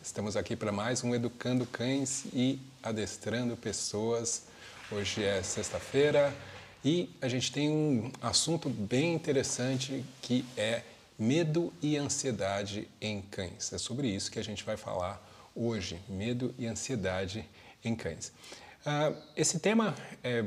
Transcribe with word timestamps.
Estamos 0.00 0.36
aqui 0.36 0.54
para 0.54 0.70
mais 0.70 1.02
um 1.02 1.12
Educando 1.14 1.66
Cães 1.66 2.26
e 2.32 2.60
Adestrando 2.82 3.56
Pessoas. 3.56 4.44
Hoje 4.92 5.24
é 5.24 5.42
sexta-feira 5.42 6.32
e 6.84 7.10
a 7.20 7.26
gente 7.26 7.50
tem 7.50 7.68
um 7.68 8.12
assunto 8.22 8.68
bem 8.68 9.14
interessante 9.14 10.04
que 10.22 10.44
é 10.56 10.82
medo 11.18 11.72
e 11.82 11.96
ansiedade 11.96 12.88
em 13.00 13.22
cães. 13.22 13.72
É 13.72 13.78
sobre 13.78 14.06
isso 14.06 14.30
que 14.30 14.38
a 14.38 14.44
gente 14.44 14.62
vai 14.64 14.76
falar 14.76 15.20
hoje: 15.54 16.00
medo 16.08 16.54
e 16.56 16.66
ansiedade 16.66 17.44
em 17.84 17.96
cães. 17.96 18.32
Uh, 18.86 19.20
esse 19.36 19.58
tema 19.58 19.94
é, 20.22 20.44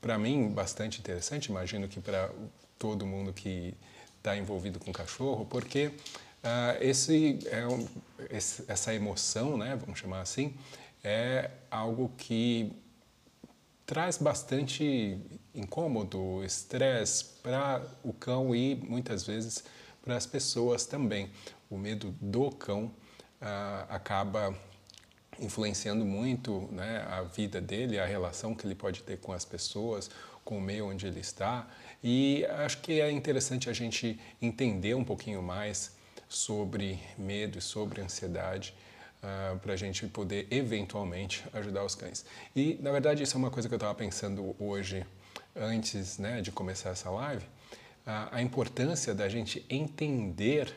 para 0.00 0.18
mim, 0.18 0.48
bastante 0.48 1.00
interessante, 1.00 1.46
imagino 1.46 1.88
que 1.88 2.00
para 2.00 2.30
todo 2.78 3.06
mundo 3.06 3.32
que 3.32 3.74
está 4.18 4.36
envolvido 4.36 4.78
com 4.78 4.92
cachorro, 4.92 5.46
porque 5.46 5.92
Uh, 6.40 6.72
esse 6.82 7.38
é 7.50 7.66
um, 7.66 7.86
esse, 8.30 8.64
essa 8.66 8.94
emoção, 8.94 9.58
né, 9.58 9.76
vamos 9.78 9.98
chamar 9.98 10.22
assim, 10.22 10.54
é 11.04 11.50
algo 11.70 12.10
que 12.16 12.72
traz 13.84 14.16
bastante 14.16 15.18
incômodo, 15.54 16.42
estresse 16.42 17.26
para 17.42 17.82
o 18.02 18.14
cão 18.14 18.54
e 18.54 18.74
muitas 18.74 19.26
vezes 19.26 19.64
para 20.02 20.16
as 20.16 20.24
pessoas 20.24 20.86
também. 20.86 21.30
O 21.68 21.76
medo 21.76 22.14
do 22.22 22.50
cão 22.50 22.84
uh, 22.84 23.86
acaba 23.90 24.56
influenciando 25.40 26.04
muito 26.04 26.68
né, 26.70 27.06
a 27.10 27.22
vida 27.22 27.60
dele, 27.60 27.98
a 27.98 28.06
relação 28.06 28.54
que 28.54 28.66
ele 28.66 28.74
pode 28.74 29.02
ter 29.02 29.18
com 29.18 29.32
as 29.32 29.44
pessoas, 29.44 30.10
com 30.44 30.58
o 30.58 30.60
meio 30.60 30.86
onde 30.86 31.06
ele 31.06 31.20
está. 31.20 31.66
E 32.02 32.44
acho 32.46 32.80
que 32.80 33.00
é 33.00 33.10
interessante 33.10 33.68
a 33.68 33.72
gente 33.72 34.18
entender 34.40 34.94
um 34.94 35.04
pouquinho 35.04 35.42
mais 35.42 35.92
sobre 36.28 36.98
medo 37.18 37.58
e 37.58 37.60
sobre 37.60 38.00
ansiedade 38.00 38.74
uh, 39.22 39.58
para 39.58 39.72
a 39.72 39.76
gente 39.76 40.06
poder 40.06 40.46
eventualmente 40.50 41.44
ajudar 41.52 41.84
os 41.84 41.94
cães. 41.94 42.24
E 42.54 42.78
na 42.80 42.92
verdade 42.92 43.22
isso 43.22 43.36
é 43.36 43.38
uma 43.38 43.50
coisa 43.50 43.68
que 43.68 43.74
eu 43.74 43.76
estava 43.78 43.94
pensando 43.94 44.54
hoje 44.58 45.04
antes 45.56 46.18
né, 46.18 46.40
de 46.40 46.52
começar 46.52 46.90
essa 46.90 47.10
live, 47.10 47.44
uh, 47.44 48.28
a 48.30 48.42
importância 48.42 49.14
da 49.14 49.28
gente 49.28 49.64
entender 49.68 50.74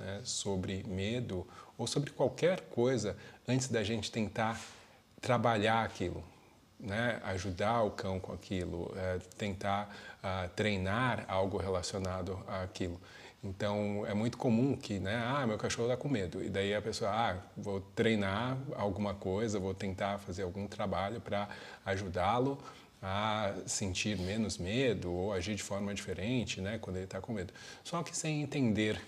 né, 0.00 0.20
sobre 0.24 0.82
medo 0.84 1.46
ou 1.78 1.86
sobre 1.86 2.10
qualquer 2.10 2.62
coisa 2.62 3.16
antes 3.46 3.68
da 3.68 3.84
gente 3.84 4.10
tentar 4.10 4.60
trabalhar 5.20 5.84
aquilo, 5.84 6.24
né, 6.78 7.20
ajudar 7.24 7.82
o 7.82 7.90
cão 7.90 8.18
com 8.18 8.32
aquilo, 8.32 8.84
uh, 8.84 9.20
tentar 9.36 9.94
uh, 10.24 10.48
treinar 10.56 11.24
algo 11.28 11.58
relacionado 11.58 12.42
àquilo. 12.48 12.98
Então, 13.42 14.04
é 14.06 14.12
muito 14.12 14.36
comum 14.36 14.76
que, 14.76 14.98
né, 14.98 15.16
ah, 15.16 15.46
meu 15.46 15.56
cachorro 15.56 15.88
está 15.88 15.96
com 15.96 16.08
medo. 16.08 16.42
E 16.42 16.50
daí 16.50 16.74
a 16.74 16.82
pessoa, 16.82 17.10
ah, 17.10 17.36
vou 17.56 17.80
treinar 17.80 18.58
alguma 18.76 19.14
coisa, 19.14 19.58
vou 19.58 19.72
tentar 19.72 20.18
fazer 20.18 20.42
algum 20.42 20.66
trabalho 20.66 21.20
para 21.20 21.48
ajudá-lo 21.84 22.58
a 23.02 23.54
sentir 23.64 24.18
menos 24.18 24.58
medo 24.58 25.10
ou 25.10 25.32
agir 25.32 25.54
de 25.54 25.62
forma 25.62 25.94
diferente, 25.94 26.60
né, 26.60 26.78
quando 26.78 26.96
ele 26.96 27.06
está 27.06 27.18
com 27.18 27.32
medo. 27.32 27.52
Só 27.82 28.02
que 28.02 28.14
sem 28.14 28.42
entender, 28.42 29.00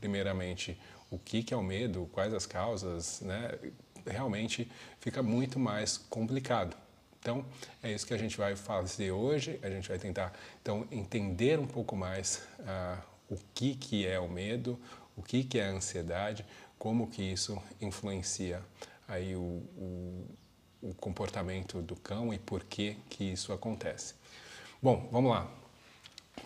primeiramente, 0.00 0.80
o 1.10 1.18
que, 1.18 1.42
que 1.42 1.52
é 1.52 1.56
o 1.56 1.62
medo, 1.62 2.08
quais 2.12 2.32
as 2.32 2.46
causas, 2.46 3.20
né, 3.20 3.58
realmente 4.06 4.70
fica 4.98 5.22
muito 5.22 5.58
mais 5.58 5.98
complicado. 5.98 6.74
Então, 7.20 7.44
é 7.82 7.92
isso 7.92 8.06
que 8.06 8.14
a 8.14 8.18
gente 8.18 8.38
vai 8.38 8.56
fazer 8.56 9.12
hoje. 9.12 9.60
A 9.62 9.68
gente 9.68 9.88
vai 9.88 9.98
tentar, 9.98 10.32
então, 10.62 10.86
entender 10.90 11.58
um 11.58 11.66
pouco 11.66 11.94
mais 11.94 12.42
uh, 12.60 12.98
o 13.28 13.36
que, 13.54 13.74
que 13.74 14.06
é 14.06 14.18
o 14.18 14.28
medo, 14.28 14.80
o 15.14 15.22
que, 15.22 15.44
que 15.44 15.58
é 15.58 15.66
a 15.66 15.70
ansiedade, 15.70 16.46
como 16.78 17.10
que 17.10 17.22
isso 17.22 17.62
influencia 17.78 18.62
aí 19.06 19.36
o, 19.36 19.62
o, 19.76 20.26
o 20.80 20.94
comportamento 20.94 21.82
do 21.82 21.94
cão 21.94 22.32
e 22.32 22.38
por 22.38 22.64
que, 22.64 22.96
que 23.10 23.24
isso 23.24 23.52
acontece. 23.52 24.14
Bom, 24.82 25.06
vamos 25.12 25.30
lá. 25.30 25.50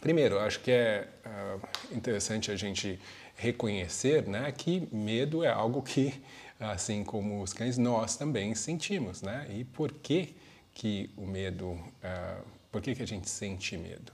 Primeiro, 0.01 0.41
acho 0.41 0.59
que 0.61 0.73
é 0.73 1.09
uh, 1.25 1.97
interessante 1.97 2.51
a 2.51 2.57
gente 2.57 2.99
reconhecer 3.37 4.27
né, 4.27 4.53
que 4.53 4.89
medo 4.93 5.45
é 5.45 5.49
algo 5.49 5.83
que, 5.83 6.23
assim 6.59 7.03
como 7.05 7.43
os 7.43 7.53
cães, 7.53 7.79
nós 7.79 8.17
também 8.17 8.55
sentimos. 8.55 9.23
Né? 9.23 9.47
E 9.51 9.65
por 9.65 9.93
que, 9.93 10.35
que 10.73 11.11
o 11.17 11.27
medo, 11.27 11.71
uh, 11.73 12.45
por 12.71 12.81
que, 12.81 12.95
que 12.95 13.03
a 13.03 13.07
gente 13.07 13.29
sente 13.29 13.77
medo? 13.77 14.13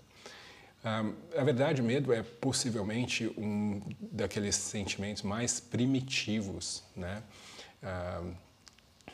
Um, 0.82 1.38
a 1.38 1.44
verdade, 1.44 1.82
o 1.82 1.84
medo 1.84 2.10
é 2.10 2.22
possivelmente 2.22 3.30
um 3.36 3.82
daqueles 4.00 4.56
sentimentos 4.56 5.22
mais 5.22 5.60
primitivos, 5.60 6.82
né? 6.96 7.22
Um, 7.82 8.34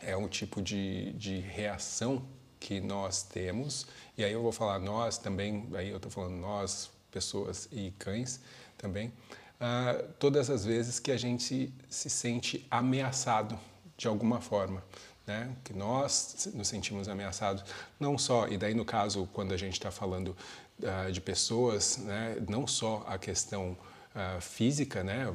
é 0.02 0.16
um 0.16 0.28
tipo 0.28 0.62
de, 0.62 1.12
de 1.14 1.38
reação 1.38 2.22
que 2.60 2.80
nós 2.80 3.22
temos, 3.22 3.86
e 4.16 4.24
aí 4.24 4.32
eu 4.32 4.42
vou 4.42 4.52
falar 4.52 4.78
nós 4.78 5.18
também, 5.18 5.68
aí 5.74 5.88
eu 5.88 5.96
estou 5.96 6.10
falando 6.10 6.36
nós, 6.36 6.90
pessoas 7.10 7.68
e 7.72 7.92
cães 7.98 8.40
também, 8.78 9.12
uh, 9.60 10.06
todas 10.18 10.50
as 10.50 10.64
vezes 10.64 10.98
que 10.98 11.10
a 11.10 11.16
gente 11.16 11.72
se 11.88 12.10
sente 12.10 12.66
ameaçado 12.70 13.58
de 13.96 14.06
alguma 14.06 14.40
forma. 14.40 14.82
Né? 15.26 15.56
que 15.64 15.72
nós 15.72 16.48
nos 16.54 16.68
sentimos 16.68 17.08
ameaçados, 17.08 17.64
não 17.98 18.16
só, 18.16 18.46
e 18.46 18.56
daí 18.56 18.74
no 18.74 18.84
caso, 18.84 19.28
quando 19.32 19.52
a 19.52 19.56
gente 19.56 19.72
está 19.72 19.90
falando 19.90 20.36
uh, 20.78 21.10
de 21.10 21.20
pessoas, 21.20 21.96
né? 21.96 22.36
não 22.48 22.64
só 22.64 23.04
a 23.08 23.18
questão 23.18 23.76
uh, 24.16 24.40
física, 24.40 25.02
né? 25.02 25.26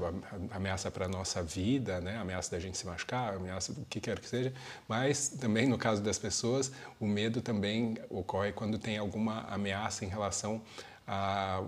Ameaça 0.50 0.90
para 0.90 1.08
a 1.08 1.10
nossa 1.10 1.44
vida, 1.44 2.00
né? 2.00 2.18
ameaça 2.18 2.52
da 2.52 2.60
gente 2.60 2.78
se 2.78 2.86
machucar, 2.86 3.36
ameaça 3.36 3.74
do 3.74 3.86
que 3.86 4.00
quer 4.00 4.18
que 4.20 4.30
seja, 4.30 4.54
mas 4.88 5.28
também 5.28 5.68
no 5.68 5.78
caso 5.78 6.02
das 6.02 6.18
pessoas, 6.18 6.72
o 6.98 7.06
medo 7.06 7.42
também 7.42 7.98
ocorre 8.10 8.54
quando 8.54 8.80
tem 8.80 8.98
alguma 8.98 9.42
ameaça 9.50 10.06
em 10.06 10.08
relação 10.08 10.62
a 11.06 11.64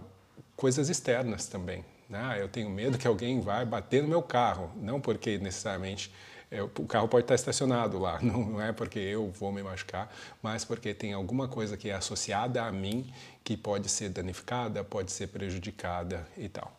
coisas 0.55 0.89
externas 0.89 1.47
também. 1.47 1.83
Ah, 2.15 2.37
eu 2.37 2.47
tenho 2.47 2.69
medo 2.69 2.97
que 2.97 3.07
alguém 3.07 3.41
vai 3.41 3.65
bater 3.65 4.01
no 4.01 4.09
meu 4.09 4.21
carro, 4.21 4.71
não 4.75 4.99
porque 4.99 5.37
necessariamente 5.37 6.11
é, 6.53 6.61
o 6.61 6.69
carro 6.69 7.07
pode 7.07 7.23
estar 7.23 7.33
estacionado 7.33 7.97
lá, 7.97 8.19
não, 8.23 8.45
não, 8.45 8.61
é 8.61 8.71
porque 8.71 8.99
eu 8.99 9.31
vou 9.31 9.51
me 9.51 9.63
machucar, 9.63 10.13
mas 10.41 10.63
porque 10.63 10.93
tem 10.93 11.11
alguma 11.11 11.47
coisa 11.47 11.75
que 11.75 11.89
é 11.89 11.95
associada 11.95 12.63
a 12.63 12.71
mim 12.71 13.11
que 13.43 13.57
pode 13.57 13.89
ser 13.89 14.09
danificada, 14.09 14.83
pode 14.83 15.11
ser 15.11 15.27
prejudicada 15.27 16.27
e 16.37 16.47
tal. 16.47 16.71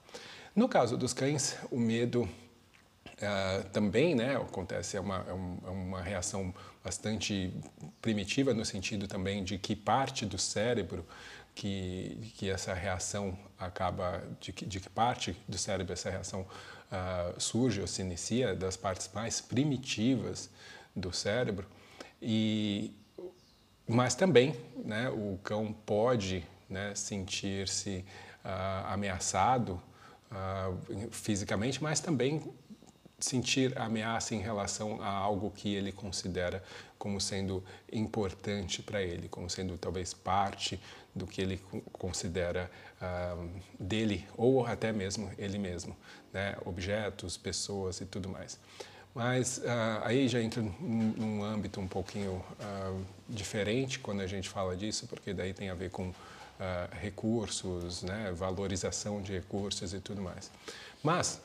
No 0.54 0.68
caso 0.68 0.96
dos 0.96 1.12
cães, 1.12 1.56
o 1.72 1.80
medo 1.80 2.22
uh, 2.22 3.68
também 3.72 4.14
né, 4.14 4.36
acontece, 4.36 4.96
é 4.96 5.00
uma, 5.00 5.26
é, 5.26 5.30
é 5.30 5.70
uma 5.70 6.00
reação 6.00 6.54
bastante 6.84 7.52
primitiva 8.00 8.54
no 8.54 8.64
sentido 8.64 9.08
também 9.08 9.42
de 9.42 9.58
que 9.58 9.74
parte 9.74 10.24
do 10.24 10.38
cérebro 10.38 11.04
que, 11.54 12.32
que 12.36 12.50
essa 12.50 12.74
reação 12.74 13.38
acaba, 13.58 14.22
de 14.40 14.52
que, 14.52 14.66
de 14.66 14.80
que 14.80 14.90
parte 14.90 15.36
do 15.48 15.56
cérebro 15.56 15.92
essa 15.92 16.10
reação 16.10 16.42
uh, 16.42 17.40
surge 17.40 17.80
ou 17.80 17.86
se 17.86 18.02
inicia, 18.02 18.54
das 18.54 18.76
partes 18.76 19.08
mais 19.14 19.40
primitivas 19.40 20.50
do 20.94 21.12
cérebro. 21.12 21.66
E, 22.20 22.92
mas 23.86 24.14
também 24.14 24.56
né, 24.84 25.08
o 25.10 25.38
cão 25.42 25.72
pode 25.72 26.44
né, 26.68 26.94
sentir-se 26.94 28.04
uh, 28.44 28.86
ameaçado 28.92 29.80
uh, 30.30 31.10
fisicamente, 31.10 31.82
mas 31.82 32.00
também 32.00 32.42
sentir 33.18 33.78
ameaça 33.78 34.34
em 34.34 34.40
relação 34.40 35.00
a 35.00 35.08
algo 35.08 35.50
que 35.50 35.74
ele 35.74 35.92
considera 35.92 36.62
como 36.98 37.20
sendo 37.20 37.64
importante 37.92 38.82
para 38.82 39.02
ele, 39.02 39.28
como 39.28 39.48
sendo 39.48 39.78
talvez 39.78 40.12
parte 40.12 40.80
do 41.14 41.26
que 41.26 41.40
ele 41.40 41.60
considera 41.92 42.70
uh, 43.00 43.48
dele 43.78 44.26
ou 44.36 44.66
até 44.66 44.92
mesmo 44.92 45.30
ele 45.38 45.58
mesmo, 45.58 45.96
né? 46.32 46.56
objetos, 46.64 47.36
pessoas 47.36 48.00
e 48.00 48.06
tudo 48.06 48.28
mais. 48.28 48.58
Mas 49.14 49.58
uh, 49.58 50.02
aí 50.02 50.26
já 50.26 50.40
entra 50.40 50.60
num, 50.60 51.44
âmbito 51.44 51.80
um 51.80 51.86
pouquinho 51.86 52.32
uh, 52.60 53.04
diferente 53.28 54.00
quando 54.00 54.22
a 54.22 54.26
gente 54.26 54.48
fala 54.48 54.76
disso, 54.76 55.06
porque 55.06 55.32
daí 55.32 55.52
tem 55.52 55.70
a 55.70 55.74
ver 55.74 55.90
com 55.90 56.12
recursos, 57.00 58.04
né? 58.04 58.32
valorização 58.32 59.20
de 59.20 59.32
recursos 59.32 59.92
e 59.92 59.98
tudo 59.98 60.22
mais. 60.22 60.50
Mas 61.02 61.40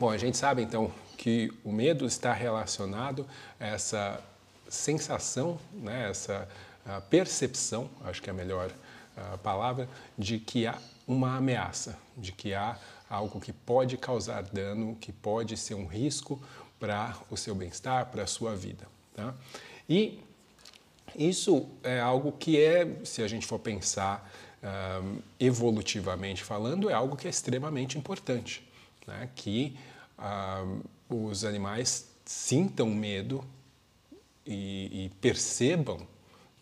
Bom, 0.00 0.08
a 0.08 0.16
gente 0.16 0.38
sabe 0.38 0.62
então 0.62 0.90
que 1.18 1.52
o 1.62 1.70
medo 1.70 2.06
está 2.06 2.32
relacionado 2.32 3.26
a 3.60 3.66
essa 3.66 4.18
sensação, 4.66 5.58
né, 5.74 6.08
essa 6.08 6.48
percepção, 7.10 7.90
acho 8.04 8.22
que 8.22 8.30
é 8.30 8.32
a 8.32 8.34
melhor 8.34 8.70
palavra, 9.42 9.88
de 10.16 10.38
que 10.38 10.66
há 10.66 10.78
uma 11.06 11.36
ameaça, 11.36 11.98
de 12.16 12.32
que 12.32 12.54
há 12.54 12.78
algo 13.08 13.40
que 13.40 13.52
pode 13.52 13.96
causar 13.96 14.42
dano, 14.42 14.96
que 15.00 15.12
pode 15.12 15.56
ser 15.56 15.74
um 15.74 15.86
risco 15.86 16.40
para 16.78 17.16
o 17.30 17.36
seu 17.36 17.54
bem-estar, 17.54 18.06
para 18.06 18.22
a 18.22 18.26
sua 18.26 18.54
vida. 18.54 18.86
Tá? 19.14 19.34
E 19.88 20.20
Isso 21.16 21.68
é 21.82 22.00
algo 22.00 22.32
que 22.32 22.60
é, 22.62 23.04
se 23.04 23.22
a 23.22 23.28
gente 23.28 23.46
for 23.46 23.58
pensar 23.58 24.30
evolutivamente 25.38 26.44
falando, 26.44 26.90
é 26.90 26.92
algo 26.92 27.16
que 27.16 27.26
é 27.26 27.30
extremamente 27.30 27.96
importante, 27.96 28.62
né? 29.06 29.28
que 29.34 29.76
os 31.08 31.44
animais 31.44 32.08
sintam 32.24 32.88
medo 32.90 33.44
e, 34.46 35.06
e 35.06 35.08
percebam 35.20 36.06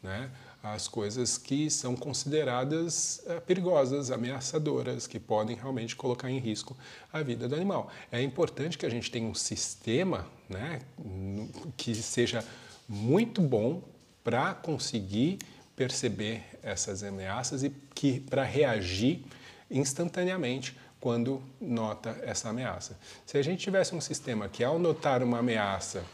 né, 0.03 0.31
as 0.75 0.89
coisas 0.89 1.39
que 1.39 1.71
são 1.71 1.97
consideradas 1.97 3.23
uh, 3.27 3.41
perigosas, 3.43 4.11
ameaçadoras, 4.11 5.07
que 5.07 5.19
podem 5.19 5.57
realmente 5.57 5.95
colocar 5.97 6.31
em 6.31 6.39
risco 6.39 6.77
a 7.13 7.23
vida 7.23 7.49
do 7.49 7.55
animal. 7.55 7.91
É 8.11 8.23
importante 8.23 8.79
que 8.79 8.87
a 8.87 8.91
gente 8.91 9.11
tenha 9.11 9.29
um 9.29 9.35
sistema 9.35 10.27
né, 10.49 10.81
que 11.77 11.95
seja 11.95 12.45
muito 12.89 13.41
bom 13.41 13.83
para 14.25 14.55
conseguir 14.55 15.39
perceber 15.77 16.43
essas 16.63 17.03
ameaças 17.03 17.63
e 17.63 17.71
que 17.95 18.21
para 18.21 18.43
reagir 18.43 19.25
instantaneamente 19.71 20.77
quando 21.01 21.43
nota 21.61 22.19
essa 22.23 22.49
ameaça. 22.49 22.99
Se 23.25 23.39
a 23.39 23.43
gente 23.43 23.63
tivesse 23.63 23.95
um 23.95 24.01
sistema 24.01 24.49
que 24.49 24.65
ao 24.65 24.79
notar 24.79 25.23
uma 25.23 25.39
ameaça 25.39 26.05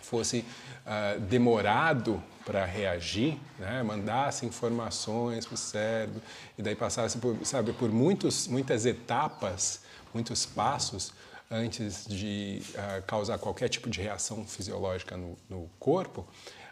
fosse 0.00 0.38
uh, 0.38 1.20
demorado 1.20 2.22
para 2.50 2.64
reagir, 2.64 3.38
né? 3.60 3.80
mandasse 3.80 4.44
informações 4.44 5.46
para 5.46 5.54
o 5.54 5.56
cérebro 5.56 6.20
e 6.58 6.62
daí 6.62 6.74
passasse 6.74 7.16
por, 7.16 7.38
sabe, 7.46 7.72
por 7.72 7.92
muitos, 7.92 8.48
muitas 8.48 8.84
etapas, 8.84 9.82
muitos 10.12 10.46
passos 10.46 11.12
antes 11.48 12.04
de 12.08 12.60
uh, 12.74 13.02
causar 13.06 13.38
qualquer 13.38 13.68
tipo 13.68 13.88
de 13.88 14.00
reação 14.00 14.44
fisiológica 14.44 15.16
no, 15.16 15.38
no 15.48 15.70
corpo, 15.78 16.26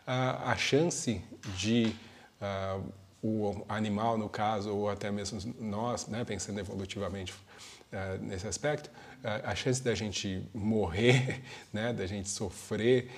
a 0.04 0.56
chance 0.56 1.22
de 1.54 1.94
uh, 2.40 2.82
o 3.22 3.64
animal, 3.68 4.16
no 4.16 4.28
caso, 4.28 4.74
ou 4.74 4.88
até 4.88 5.10
mesmo 5.10 5.54
nós, 5.60 6.06
né, 6.06 6.24
pensando 6.24 6.58
evolutivamente 6.58 7.34
uh, 7.92 8.22
nesse 8.22 8.46
aspecto, 8.46 8.88
uh, 8.88 9.44
a 9.44 9.54
chance 9.54 9.82
da 9.82 9.94
gente 9.94 10.42
morrer, 10.54 11.42
né, 11.72 11.92
da 11.92 12.06
gente 12.06 12.28
sofrer 12.28 13.10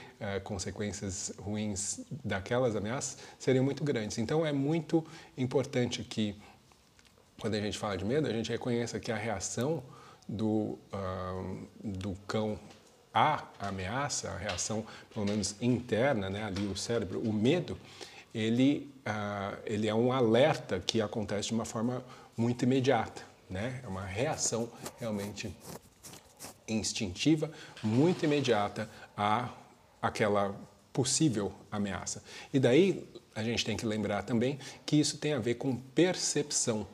consequências 0.44 1.32
ruins 1.38 2.00
daquelas 2.22 2.76
ameaças 2.76 3.16
seriam 3.38 3.64
muito 3.64 3.82
grandes. 3.82 4.18
Então, 4.18 4.44
é 4.44 4.52
muito 4.52 5.04
importante 5.36 6.04
que, 6.04 6.36
quando 7.40 7.54
a 7.54 7.60
gente 7.60 7.78
fala 7.78 7.96
de 7.96 8.04
medo, 8.04 8.28
a 8.28 8.32
gente 8.32 8.50
reconheça 8.50 9.00
que 9.00 9.10
a 9.10 9.16
reação 9.16 9.82
do, 10.28 10.78
do 11.82 12.14
cão 12.26 12.58
a 13.12 13.44
ameaça, 13.58 14.30
a 14.30 14.36
reação, 14.36 14.86
pelo 15.12 15.26
menos 15.26 15.56
interna, 15.60 16.30
né, 16.30 16.44
ali 16.44 16.66
o 16.66 16.76
cérebro, 16.76 17.20
o 17.20 17.32
medo, 17.32 17.76
ele, 18.34 18.92
uh, 19.06 19.58
ele 19.66 19.88
é 19.88 19.94
um 19.94 20.12
alerta 20.12 20.78
que 20.80 21.02
acontece 21.02 21.48
de 21.48 21.54
uma 21.54 21.64
forma 21.64 22.04
muito 22.36 22.62
imediata, 22.64 23.22
né? 23.50 23.80
É 23.82 23.88
uma 23.88 24.06
reação 24.06 24.70
realmente 24.98 25.54
instintiva, 26.68 27.50
muito 27.82 28.24
imediata 28.24 28.88
a 29.16 29.50
aquela 30.00 30.54
possível 30.92 31.52
ameaça. 31.70 32.22
E 32.52 32.58
daí 32.58 33.06
a 33.34 33.42
gente 33.42 33.64
tem 33.64 33.76
que 33.76 33.84
lembrar 33.84 34.22
também 34.22 34.58
que 34.86 34.96
isso 34.96 35.18
tem 35.18 35.32
a 35.32 35.38
ver 35.38 35.54
com 35.54 35.76
percepção, 35.76 36.86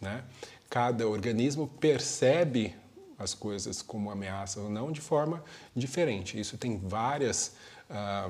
né? 0.00 0.24
Cada 0.70 1.06
organismo 1.06 1.68
percebe 1.68 2.74
as 3.18 3.34
coisas 3.34 3.80
como 3.80 4.10
ameaça 4.10 4.60
ou 4.60 4.68
não 4.68 4.90
de 4.90 5.00
forma 5.00 5.44
diferente. 5.74 6.38
Isso 6.38 6.58
tem 6.58 6.78
várias, 6.78 7.54
ah, 7.88 8.28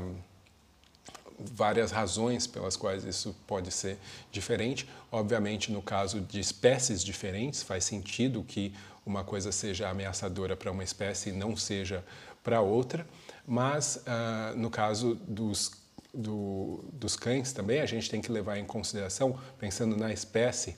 várias 1.39 1.91
razões 1.91 2.47
pelas 2.47 2.77
quais 2.77 3.05
isso 3.05 3.35
pode 3.47 3.71
ser 3.71 3.99
diferente. 4.31 4.89
Obviamente, 5.11 5.73
no 5.73 5.83
caso 5.83 6.21
de 6.21 6.41
espécies 6.41 7.03
diferentes, 7.03 7.63
faz 7.63 7.85
sentido 7.85 8.43
que 8.43 8.75
uma 9.05 9.23
coisa 9.25 9.53
seja 9.53 9.89
ameaçadora 9.89 10.57
para 10.57 10.71
uma 10.71 10.85
espécie 10.85 11.31
e 11.31 11.33
não 11.33 11.57
seja 11.57 12.05
para 12.43 12.61
outra, 12.61 13.07
mas 13.47 14.03
ah, 14.07 14.53
no 14.57 14.71
caso 14.71 15.15
dos 15.27 15.85
do, 16.15 16.85
dos 16.93 17.17
cães 17.17 17.53
também, 17.53 17.81
a 17.81 17.87
gente 17.87 18.09
tem 18.09 18.21
que 18.21 18.31
levar 18.31 18.57
em 18.57 18.65
consideração, 18.65 19.39
pensando 19.59 19.97
na 19.97 20.13
espécie 20.13 20.77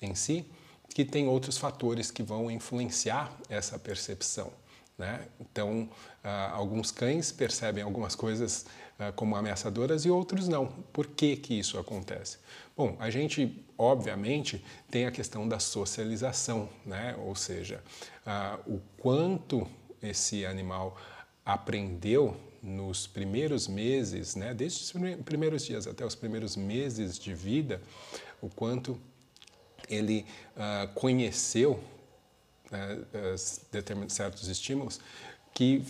em 0.00 0.14
si, 0.14 0.46
que 0.88 1.04
tem 1.04 1.28
outros 1.28 1.58
fatores 1.58 2.10
que 2.10 2.22
vão 2.22 2.50
influenciar 2.50 3.30
essa 3.50 3.78
percepção. 3.78 4.50
Né? 4.98 5.28
Então, 5.40 5.88
ah, 6.24 6.50
alguns 6.52 6.90
cães 6.90 7.30
percebem 7.30 7.84
algumas 7.84 8.16
coisas 8.16 8.66
ah, 8.98 9.12
como 9.12 9.36
ameaçadoras 9.36 10.04
e 10.04 10.10
outros 10.10 10.48
não. 10.48 10.66
Por 10.92 11.06
que, 11.06 11.36
que 11.36 11.56
isso 11.56 11.78
acontece? 11.78 12.38
Bom, 12.76 12.96
a 12.98 13.08
gente, 13.08 13.64
obviamente, 13.78 14.64
tem 14.90 15.06
a 15.06 15.12
questão 15.12 15.48
da 15.48 15.60
socialização, 15.60 16.68
né? 16.84 17.14
ou 17.24 17.36
seja, 17.36 17.80
ah, 18.26 18.58
o 18.66 18.80
quanto 18.98 19.68
esse 20.02 20.44
animal 20.44 20.96
aprendeu 21.44 22.36
nos 22.60 23.06
primeiros 23.06 23.68
meses, 23.68 24.34
né? 24.34 24.52
desde 24.52 24.82
os 24.82 24.92
primeiros 25.24 25.64
dias 25.64 25.86
até 25.86 26.04
os 26.04 26.16
primeiros 26.16 26.56
meses 26.56 27.16
de 27.16 27.32
vida, 27.32 27.80
o 28.42 28.48
quanto 28.48 29.00
ele 29.88 30.26
conheceu 30.94 31.80
uh, 32.72 34.08
certos 34.08 34.48
estímulos 34.48 35.00
que 35.54 35.84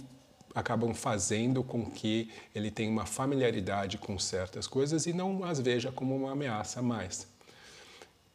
acabam 0.54 0.94
fazendo 0.94 1.62
com 1.62 1.84
que 1.90 2.30
ele 2.54 2.70
tenha 2.70 2.90
uma 2.90 3.06
familiaridade 3.06 3.98
com 3.98 4.19
certas 4.19 4.66
coisas 4.66 5.06
e 5.06 5.12
não 5.12 5.44
as 5.44 5.60
veja 5.60 5.92
como 5.92 6.16
uma 6.16 6.32
ameaça 6.32 6.82
mais. 6.82 7.26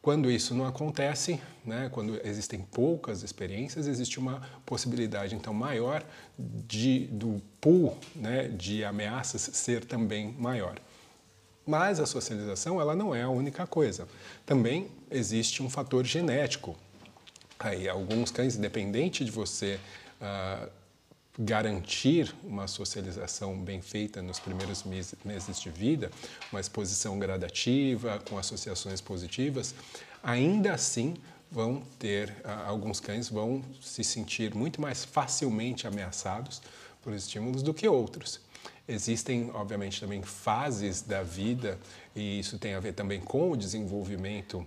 Quando 0.00 0.30
isso 0.30 0.54
não 0.54 0.66
acontece, 0.66 1.40
né, 1.64 1.88
quando 1.90 2.20
existem 2.26 2.60
poucas 2.60 3.22
experiências, 3.22 3.86
existe 3.86 4.18
uma 4.18 4.42
possibilidade 4.66 5.34
então 5.34 5.54
maior 5.54 6.04
de, 6.38 7.06
do 7.06 7.40
pool 7.58 7.96
né, 8.14 8.48
de 8.48 8.84
ameaças 8.84 9.40
ser 9.40 9.82
também 9.84 10.34
maior. 10.38 10.78
Mas 11.66 12.00
a 12.00 12.04
socialização 12.04 12.78
ela 12.78 12.94
não 12.94 13.14
é 13.14 13.22
a 13.22 13.30
única 13.30 13.66
coisa. 13.66 14.06
Também 14.44 14.90
existe 15.10 15.62
um 15.62 15.70
fator 15.70 16.04
genético. 16.04 16.76
Aí, 17.58 17.88
alguns 17.88 18.30
cães, 18.30 18.56
independente 18.56 19.24
de 19.24 19.30
você 19.30 19.78
uh, 20.20 20.68
garantir 21.38 22.34
uma 22.42 22.66
socialização 22.66 23.56
bem 23.58 23.80
feita 23.80 24.22
nos 24.22 24.38
primeiros 24.38 24.84
meses 24.84 25.60
de 25.60 25.70
vida, 25.70 26.10
uma 26.52 26.60
exposição 26.60 27.18
gradativa, 27.18 28.20
com 28.28 28.38
associações 28.38 29.00
positivas, 29.00 29.74
ainda 30.22 30.74
assim 30.74 31.14
vão 31.50 31.82
ter, 31.98 32.30
uh, 32.44 32.66
alguns 32.66 33.00
cães 33.00 33.28
vão 33.28 33.62
se 33.80 34.02
sentir 34.02 34.54
muito 34.54 34.80
mais 34.80 35.04
facilmente 35.04 35.86
ameaçados 35.86 36.60
por 37.02 37.12
estímulos 37.12 37.62
do 37.62 37.72
que 37.72 37.86
outros. 37.88 38.40
Existem, 38.86 39.50
obviamente, 39.54 40.00
também 40.00 40.22
fases 40.22 41.00
da 41.00 41.22
vida, 41.22 41.78
e 42.14 42.38
isso 42.38 42.58
tem 42.58 42.74
a 42.74 42.80
ver 42.80 42.92
também 42.92 43.20
com 43.20 43.50
o 43.50 43.56
desenvolvimento 43.56 44.66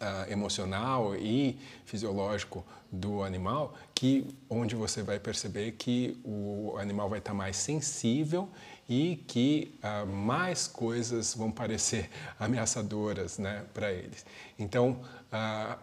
uh, 0.00 0.30
emocional 0.30 1.14
e 1.14 1.58
fisiológico 1.84 2.64
do 2.90 3.22
animal, 3.22 3.74
que 3.94 4.26
onde 4.48 4.74
você 4.74 5.02
vai 5.02 5.18
perceber 5.20 5.72
que 5.72 6.18
o 6.24 6.76
animal 6.78 7.08
vai 7.08 7.18
estar 7.18 7.34
mais 7.34 7.56
sensível 7.56 8.48
e 8.88 9.22
que 9.28 9.78
uh, 9.84 10.06
mais 10.06 10.66
coisas 10.66 11.34
vão 11.34 11.50
parecer 11.50 12.10
ameaçadoras 12.38 13.38
né, 13.38 13.64
para 13.72 13.92
eles. 13.92 14.26
Então, 14.58 15.00
uh, 15.32 15.78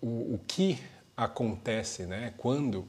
o, 0.00 0.34
o, 0.34 0.40
que 0.48 0.78
acontece 1.16 2.04
né, 2.04 2.34
quando 2.36 2.88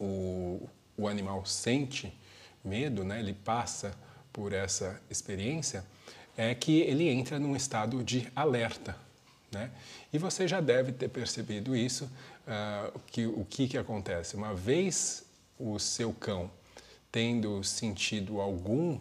o, 0.00 0.66
o 0.96 1.06
animal 1.06 1.44
sente 1.44 2.16
medo, 2.64 3.04
né, 3.04 3.20
ele 3.20 3.34
passa 3.34 3.94
por 4.32 4.52
essa 4.52 4.98
experiência, 5.10 5.84
é 6.36 6.54
que 6.54 6.80
ele 6.80 7.08
entra 7.08 7.38
num 7.38 7.54
estado 7.54 8.02
de 8.02 8.26
alerta. 8.34 8.96
Né? 9.52 9.70
E 10.12 10.18
você 10.18 10.48
já 10.48 10.60
deve 10.60 10.92
ter 10.92 11.08
percebido 11.08 11.76
isso, 11.76 12.04
uh, 12.04 12.98
que, 13.06 13.26
o 13.26 13.44
que, 13.44 13.68
que 13.68 13.78
acontece? 13.78 14.34
Uma 14.34 14.54
vez 14.54 15.24
o 15.58 15.78
seu 15.78 16.12
cão 16.12 16.50
tendo 17.10 17.62
sentido 17.62 18.40
algum 18.40 18.98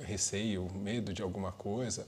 receio, 0.00 0.70
medo 0.72 1.12
de 1.12 1.20
alguma 1.20 1.50
coisa, 1.50 2.06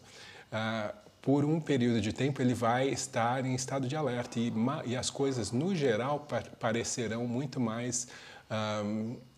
uh, 0.52 0.96
por 1.20 1.44
um 1.44 1.60
período 1.60 2.00
de 2.00 2.12
tempo 2.12 2.40
ele 2.40 2.54
vai 2.54 2.88
estar 2.88 3.44
em 3.44 3.54
estado 3.54 3.86
de 3.86 3.96
alerta 3.96 4.38
e, 4.38 4.52
e 4.86 4.96
as 4.96 5.10
coisas, 5.10 5.52
no 5.52 5.74
geral, 5.74 6.26
parecerão 6.58 7.26
muito 7.26 7.60
mais 7.60 8.08
um, 8.50 9.16
ah, 9.16 9.29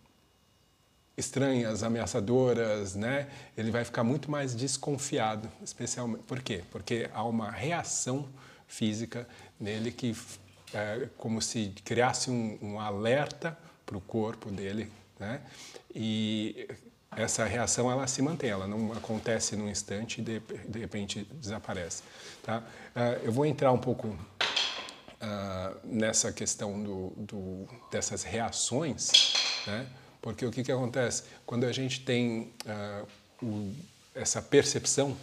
estranhas, 1.17 1.83
ameaçadoras, 1.83 2.95
né? 2.95 3.27
Ele 3.57 3.71
vai 3.71 3.85
ficar 3.85 4.03
muito 4.03 4.29
mais 4.31 4.55
desconfiado, 4.55 5.49
especialmente. 5.63 6.23
Por 6.23 6.41
quê? 6.41 6.63
Porque 6.71 7.09
há 7.13 7.23
uma 7.23 7.51
reação 7.51 8.27
física 8.67 9.27
nele 9.59 9.91
que 9.91 10.15
é 10.73 11.07
como 11.17 11.41
se 11.41 11.71
criasse 11.85 12.31
um, 12.31 12.57
um 12.61 12.79
alerta 12.79 13.57
para 13.85 13.97
o 13.97 14.01
corpo 14.01 14.49
dele, 14.49 14.91
né? 15.19 15.41
E 15.93 16.67
essa 17.15 17.45
reação 17.45 17.91
ela 17.91 18.07
se 18.07 18.21
mantém, 18.21 18.49
ela 18.49 18.67
não 18.67 18.91
acontece 18.91 19.55
num 19.55 19.69
instante 19.69 20.19
e 20.19 20.23
de, 20.23 20.39
de 20.67 20.79
repente 20.79 21.27
desaparece. 21.33 22.01
Tá? 22.41 22.59
Uh, 22.59 23.25
eu 23.25 23.31
vou 23.31 23.45
entrar 23.45 23.71
um 23.71 23.77
pouco 23.77 24.07
uh, 24.07 25.79
nessa 25.83 26.31
questão 26.31 26.81
do, 26.81 27.09
do, 27.15 27.67
dessas 27.91 28.23
reações, 28.23 29.11
né? 29.67 29.87
Porque 30.23 30.45
o 30.45 30.51
que, 30.51 30.63
que 30.63 30.71
acontece? 30.71 31.23
Quando 31.45 31.65
a 31.65 31.71
gente 31.73 31.99
tem 31.99 32.49
uh, 32.65 33.45
o, 33.45 33.75
essa 34.15 34.41
percepção, 34.41 35.17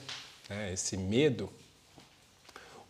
né? 0.47 0.75
esse 0.75 0.95
medo, 0.95 1.51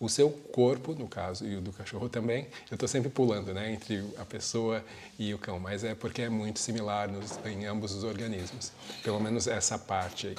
o 0.01 0.09
seu 0.09 0.29
corpo, 0.29 0.93
no 0.93 1.07
caso, 1.07 1.47
e 1.47 1.55
o 1.55 1.61
do 1.61 1.73
cachorro 1.73 2.09
também, 2.09 2.49
eu 2.69 2.75
estou 2.75 2.89
sempre 2.89 3.09
pulando 3.11 3.55
né, 3.55 3.73
entre 3.73 4.05
a 4.19 4.25
pessoa 4.25 4.85
e 5.21 5.33
o 5.33 5.39
cão, 5.39 5.61
mas 5.61 5.85
é 5.85 5.95
porque 5.95 6.23
é 6.23 6.29
muito 6.29 6.59
similar 6.59 7.09
nos, 7.09 7.39
em 7.47 7.65
ambos 7.67 7.95
os 7.95 8.03
organismos, 8.03 8.73
pelo 9.05 9.21
menos 9.21 9.47
essa 9.47 9.79
parte 9.79 10.27
aí. 10.27 10.37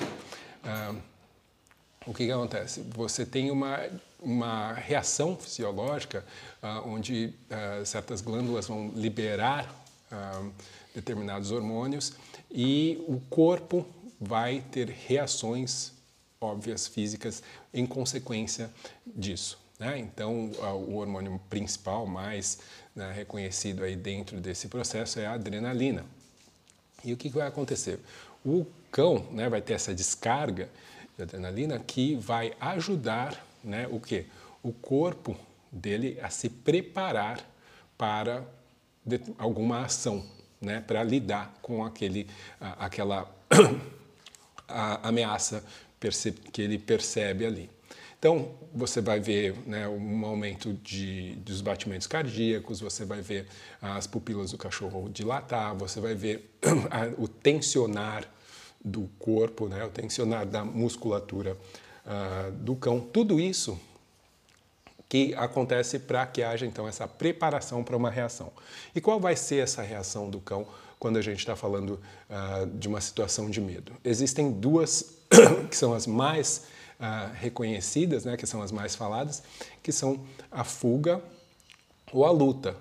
O 2.06 2.14
que, 2.14 2.26
que, 2.26 2.32
acontece? 2.32 2.82
Você 2.96 3.26
tem 3.26 3.50
uma, 3.50 3.80
uma 4.20 4.74
reação 4.74 5.38
fisiológica 5.38 6.26
ah, 6.62 6.82
onde 6.84 7.34
ah, 7.50 7.86
certas 7.86 8.20
glândulas 8.20 8.68
vão 8.68 8.92
liberar 8.96 9.74
determinados 10.94 11.52
hormônios 11.52 12.14
e 12.50 13.04
o 13.08 13.20
corpo 13.30 13.86
vai 14.20 14.64
ter 14.72 14.90
reações 14.90 15.94
óbvias 16.40 16.88
físicas 16.88 17.42
em 17.74 17.86
consequência 17.86 18.70
disso. 19.06 19.60
Né? 19.80 19.98
Então, 20.00 20.52
o 20.88 20.96
hormônio 20.96 21.40
principal 21.50 22.06
mais 22.06 22.60
né, 22.96 23.12
reconhecido 23.12 23.84
aí 23.84 23.96
dentro 23.96 24.40
desse 24.40 24.68
processo 24.68 25.20
é 25.20 25.26
a 25.26 25.34
adrenalina. 25.34 26.06
E 27.04 27.14
o 27.14 27.18
que, 27.18 27.30
vai 27.30 27.48
acontecer? 27.48 28.00
O 28.46 28.66
cão 28.92 29.26
né, 29.32 29.50
vai 29.50 29.62
ter 29.62 29.74
essa 29.74 29.94
descarga 29.94 30.70
de 31.18 31.24
adrenalina 31.24 31.80
que 31.80 32.16
vai 32.16 32.54
ajudar 32.60 33.44
né, 33.64 33.88
o 33.90 34.00
quê? 34.00 34.26
O 34.62 34.72
corpo 34.72 35.36
dele 35.72 36.20
a 36.22 36.30
se 36.30 36.50
preparar 36.50 37.40
para 37.98 38.44
alguma 39.38 39.86
ação, 39.86 40.24
né, 40.62 40.84
para 40.86 41.04
lidar 41.04 41.54
com 41.62 41.84
aquele, 41.84 42.28
aquela 42.60 43.30
ameaça 45.02 45.64
que 46.52 46.62
ele 46.62 46.78
percebe 46.78 47.46
ali. 47.46 47.70
Então, 48.18 48.52
você 48.72 49.02
vai 49.02 49.20
ver 49.20 49.56
né, 49.66 49.88
um 49.88 50.24
aumento 50.24 50.74
de, 50.76 51.34
dos 51.38 51.60
batimentos 51.60 52.06
cardíacos, 52.06 52.80
você 52.80 53.04
vai 53.04 53.20
ver 53.20 53.48
as 53.82 54.06
pupilas 54.06 54.52
do 54.52 54.60
cachorro 54.60 55.10
dilatar, 55.10 55.76
você 55.76 56.00
vai 56.00 56.14
ver 56.14 56.56
o 57.18 57.28
tensionar 57.28 58.32
do 58.84 59.10
corpo, 59.18 59.68
né, 59.68 59.84
o 59.84 59.90
tensionar 59.90 60.46
da 60.46 60.64
musculatura 60.64 61.58
uh, 62.06 62.52
do 62.52 62.76
cão. 62.76 63.00
Tudo 63.00 63.40
isso 63.40 63.80
que 65.12 65.36
acontece 65.36 66.00
para 66.00 66.26
que 66.26 66.42
haja 66.42 66.66
então 66.66 66.88
essa 66.88 67.06
preparação 67.06 67.84
para 67.84 67.98
uma 67.98 68.10
reação. 68.10 68.50
E 68.96 69.02
qual 69.02 69.20
vai 69.20 69.36
ser 69.36 69.58
essa 69.58 69.82
reação 69.82 70.30
do 70.30 70.40
cão 70.40 70.66
quando 70.98 71.18
a 71.18 71.22
gente 71.22 71.40
está 71.40 71.54
falando 71.54 72.00
uh, 72.30 72.66
de 72.78 72.88
uma 72.88 73.02
situação 73.02 73.50
de 73.50 73.60
medo? 73.60 73.92
Existem 74.06 74.54
duas 74.54 75.18
que 75.70 75.76
são 75.76 75.94
as 75.94 76.08
mais 76.08 76.64
uh, 76.98 77.30
reconhecidas, 77.34 78.24
né, 78.24 78.38
que 78.38 78.48
são 78.48 78.62
as 78.62 78.72
mais 78.72 78.96
faladas, 78.96 79.44
que 79.84 79.92
são 79.92 80.26
a 80.50 80.64
fuga 80.64 81.22
ou 82.14 82.24
a 82.24 82.32
luta. 82.32 82.78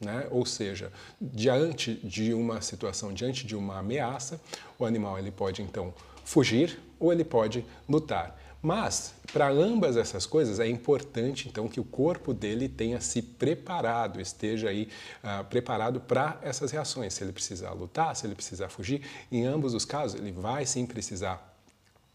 Né? 0.00 0.28
Ou 0.30 0.46
seja, 0.46 0.92
diante 1.20 1.94
de 2.06 2.32
uma 2.32 2.60
situação, 2.60 3.12
diante 3.12 3.44
de 3.44 3.56
uma 3.56 3.80
ameaça, 3.80 4.40
o 4.78 4.86
animal 4.86 5.18
ele 5.18 5.32
pode 5.32 5.60
então 5.60 5.92
fugir 6.24 6.78
ou 7.00 7.12
ele 7.12 7.24
pode 7.24 7.66
lutar. 7.88 8.43
Mas, 8.64 9.12
para 9.30 9.50
ambas 9.50 9.94
essas 9.94 10.24
coisas, 10.24 10.58
é 10.58 10.66
importante 10.66 11.50
então 11.50 11.68
que 11.68 11.78
o 11.78 11.84
corpo 11.84 12.32
dele 12.32 12.66
tenha 12.66 12.98
se 12.98 13.20
preparado, 13.20 14.18
esteja 14.22 14.70
aí 14.70 14.88
uh, 15.22 15.44
preparado 15.44 16.00
para 16.00 16.40
essas 16.40 16.70
reações. 16.70 17.12
Se 17.12 17.22
ele 17.22 17.30
precisar 17.30 17.72
lutar, 17.72 18.16
se 18.16 18.26
ele 18.26 18.34
precisar 18.34 18.70
fugir, 18.70 19.02
em 19.30 19.44
ambos 19.44 19.74
os 19.74 19.84
casos, 19.84 20.18
ele 20.18 20.32
vai 20.32 20.64
sim 20.64 20.86
precisar 20.86 21.54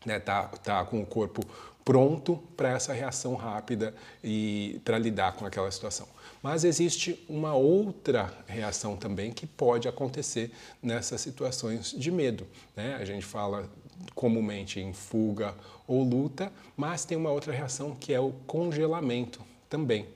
né, 0.03 0.19
tá, 0.19 0.47
tá 0.47 0.83
com 0.85 0.99
o 1.03 1.05
corpo 1.05 1.45
pronto 1.85 2.37
para 2.57 2.69
essa 2.69 2.93
reação 2.93 3.35
rápida 3.35 3.93
e 4.23 4.81
para 4.83 4.97
lidar 4.97 5.33
com 5.33 5.45
aquela 5.45 5.69
situação. 5.69 6.07
Mas 6.41 6.63
existe 6.63 7.23
uma 7.29 7.53
outra 7.53 8.33
reação 8.47 8.97
também 8.97 9.31
que 9.31 9.45
pode 9.45 9.87
acontecer 9.87 10.51
nessas 10.81 11.21
situações 11.21 11.91
de 11.91 12.09
medo. 12.09 12.47
Né? 12.75 12.95
A 12.95 13.05
gente 13.05 13.25
fala 13.25 13.69
comumente 14.13 14.79
em 14.79 14.93
fuga 14.93 15.55
ou 15.87 16.03
luta, 16.03 16.51
mas 16.75 17.05
tem 17.05 17.17
uma 17.17 17.31
outra 17.31 17.53
reação 17.53 17.95
que 17.95 18.13
é 18.13 18.19
o 18.19 18.31
congelamento 18.45 19.41
também. 19.69 20.07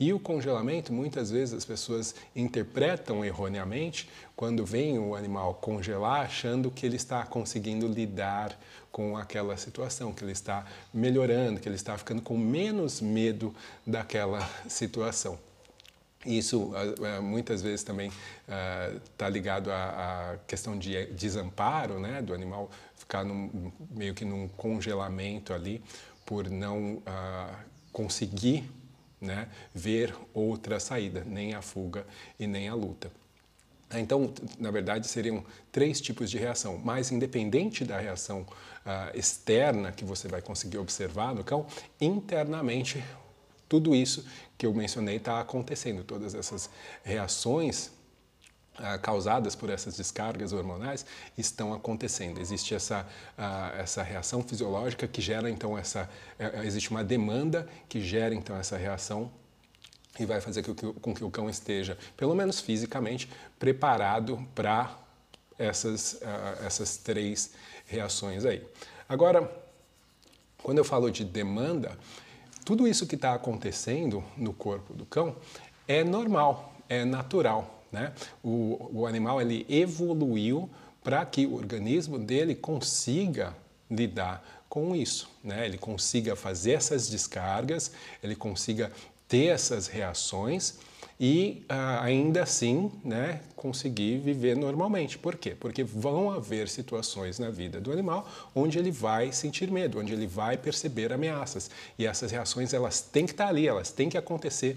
E 0.00 0.12
o 0.12 0.20
congelamento, 0.20 0.92
muitas 0.92 1.28
vezes 1.30 1.54
as 1.54 1.64
pessoas 1.64 2.14
interpretam 2.34 3.24
erroneamente 3.24 4.08
quando 4.36 4.64
vem 4.64 4.96
o 4.96 5.16
animal 5.16 5.54
congelar, 5.54 6.20
achando 6.20 6.70
que 6.70 6.86
ele 6.86 6.94
está 6.94 7.24
conseguindo 7.26 7.88
lidar 7.88 8.56
com 8.92 9.16
aquela 9.16 9.56
situação, 9.56 10.12
que 10.12 10.22
ele 10.22 10.32
está 10.32 10.64
melhorando, 10.94 11.58
que 11.58 11.68
ele 11.68 11.74
está 11.74 11.98
ficando 11.98 12.22
com 12.22 12.38
menos 12.38 13.00
medo 13.00 13.52
daquela 13.84 14.48
situação. 14.68 15.36
Isso 16.24 16.72
muitas 17.22 17.62
vezes 17.62 17.82
também 17.82 18.10
está 19.04 19.28
ligado 19.28 19.70
à, 19.70 20.36
questão 20.46 20.78
de 20.78 21.06
desamparo, 21.06 21.98
né, 21.98 22.20
do 22.22 22.34
animal 22.34 22.70
ficar 23.08 23.24
num, 23.24 23.72
meio 23.90 24.12
que 24.12 24.22
num 24.22 24.46
congelamento 24.48 25.54
ali 25.54 25.82
por 26.26 26.50
não 26.50 27.02
conseguir 27.90 28.70
né, 29.18 29.48
ver 29.74 30.14
outra 30.34 30.78
saída, 30.78 31.24
nem 31.24 31.54
a 31.54 31.62
fuga 31.62 32.06
e 32.38 32.46
nem 32.46 32.68
a 32.68 32.74
luta. 32.74 33.10
Então, 33.94 34.30
na 34.58 34.70
verdade, 34.70 35.08
seriam 35.08 35.42
três 35.72 35.98
tipos 35.98 36.30
de 36.30 36.36
reação, 36.36 36.78
mas 36.84 37.10
independente 37.10 37.82
da 37.82 37.98
reação 37.98 38.42
uh, 38.42 39.18
externa 39.18 39.90
que 39.90 40.04
você 40.04 40.28
vai 40.28 40.42
conseguir 40.42 40.76
observar 40.76 41.34
no 41.34 41.42
cão, 41.42 41.66
internamente 41.98 43.02
tudo 43.66 43.94
isso 43.94 44.26
que 44.58 44.66
eu 44.66 44.74
mencionei 44.74 45.16
está 45.16 45.40
acontecendo, 45.40 46.04
todas 46.04 46.34
essas 46.34 46.68
reações 47.02 47.90
causadas 49.02 49.54
por 49.54 49.70
essas 49.70 49.96
descargas 49.96 50.52
hormonais 50.52 51.04
estão 51.36 51.74
acontecendo. 51.74 52.40
Existe 52.40 52.74
essa, 52.74 53.06
uh, 53.36 53.78
essa 53.78 54.02
reação 54.02 54.42
fisiológica 54.42 55.06
que 55.06 55.20
gera 55.20 55.50
então 55.50 55.76
essa, 55.76 56.08
uh, 56.38 56.62
existe 56.62 56.90
uma 56.90 57.02
demanda 57.02 57.68
que 57.88 58.00
gera 58.00 58.34
então 58.34 58.56
essa 58.56 58.76
reação 58.76 59.30
e 60.18 60.24
vai 60.24 60.40
fazer 60.40 60.62
com 60.64 61.14
que, 61.14 61.24
o 61.24 61.30
cão 61.30 61.48
esteja, 61.48 61.96
pelo 62.16 62.34
menos 62.34 62.60
fisicamente, 62.60 63.30
preparado 63.58 64.44
para 64.52 64.98
essas, 65.56 66.20
essas 66.64 66.96
três 66.96 67.52
reações 67.86 68.44
aí. 68.44 68.66
Agora, 69.08 69.48
quando 70.60 70.78
eu 70.78 70.84
falo 70.84 71.08
de 71.08 71.24
demanda, 71.24 71.96
tudo 72.64 72.88
isso 72.88 73.06
que 73.06 73.14
está 73.14 73.32
acontecendo 73.32 74.24
no 74.36 74.52
corpo 74.52 74.92
do 74.92 75.06
cão 75.06 75.36
é 75.86 76.02
normal, 76.02 76.74
é 76.88 77.04
natural 77.04 77.77
né? 77.90 78.12
O, 78.42 78.90
o 78.92 79.06
animal 79.06 79.40
ele 79.40 79.66
evoluiu 79.68 80.68
para 81.02 81.24
que 81.24 81.46
o 81.46 81.54
organismo 81.54 82.18
dele 82.18 82.54
consiga 82.54 83.56
lidar 83.90 84.64
com 84.68 84.94
isso, 84.94 85.30
né? 85.42 85.64
Ele 85.64 85.78
consiga 85.78 86.36
fazer 86.36 86.72
essas 86.72 87.08
descargas, 87.08 87.90
ele 88.22 88.36
consiga 88.36 88.92
ter 89.26 89.46
essas 89.46 89.86
reações 89.86 90.74
e 91.20 91.64
uh, 91.70 92.00
ainda 92.02 92.42
assim 92.42 92.92
né, 93.04 93.40
conseguir 93.56 94.18
viver 94.18 94.56
normalmente. 94.56 95.18
Por 95.18 95.36
quê? 95.36 95.54
Porque 95.58 95.82
vão 95.82 96.30
haver 96.30 96.68
situações 96.68 97.38
na 97.38 97.50
vida 97.50 97.80
do 97.80 97.90
animal 97.90 98.28
onde 98.54 98.78
ele 98.78 98.90
vai 98.90 99.32
sentir 99.32 99.70
medo, 99.70 99.98
onde 99.98 100.12
ele 100.12 100.26
vai 100.26 100.56
perceber 100.56 101.12
ameaças. 101.12 101.70
E 101.98 102.06
essas 102.06 102.30
reações 102.30 102.72
elas 102.72 103.00
têm 103.00 103.26
que 103.26 103.32
estar 103.32 103.48
ali, 103.48 103.66
elas 103.66 103.90
têm 103.90 104.08
que 104.08 104.16
acontecer 104.16 104.76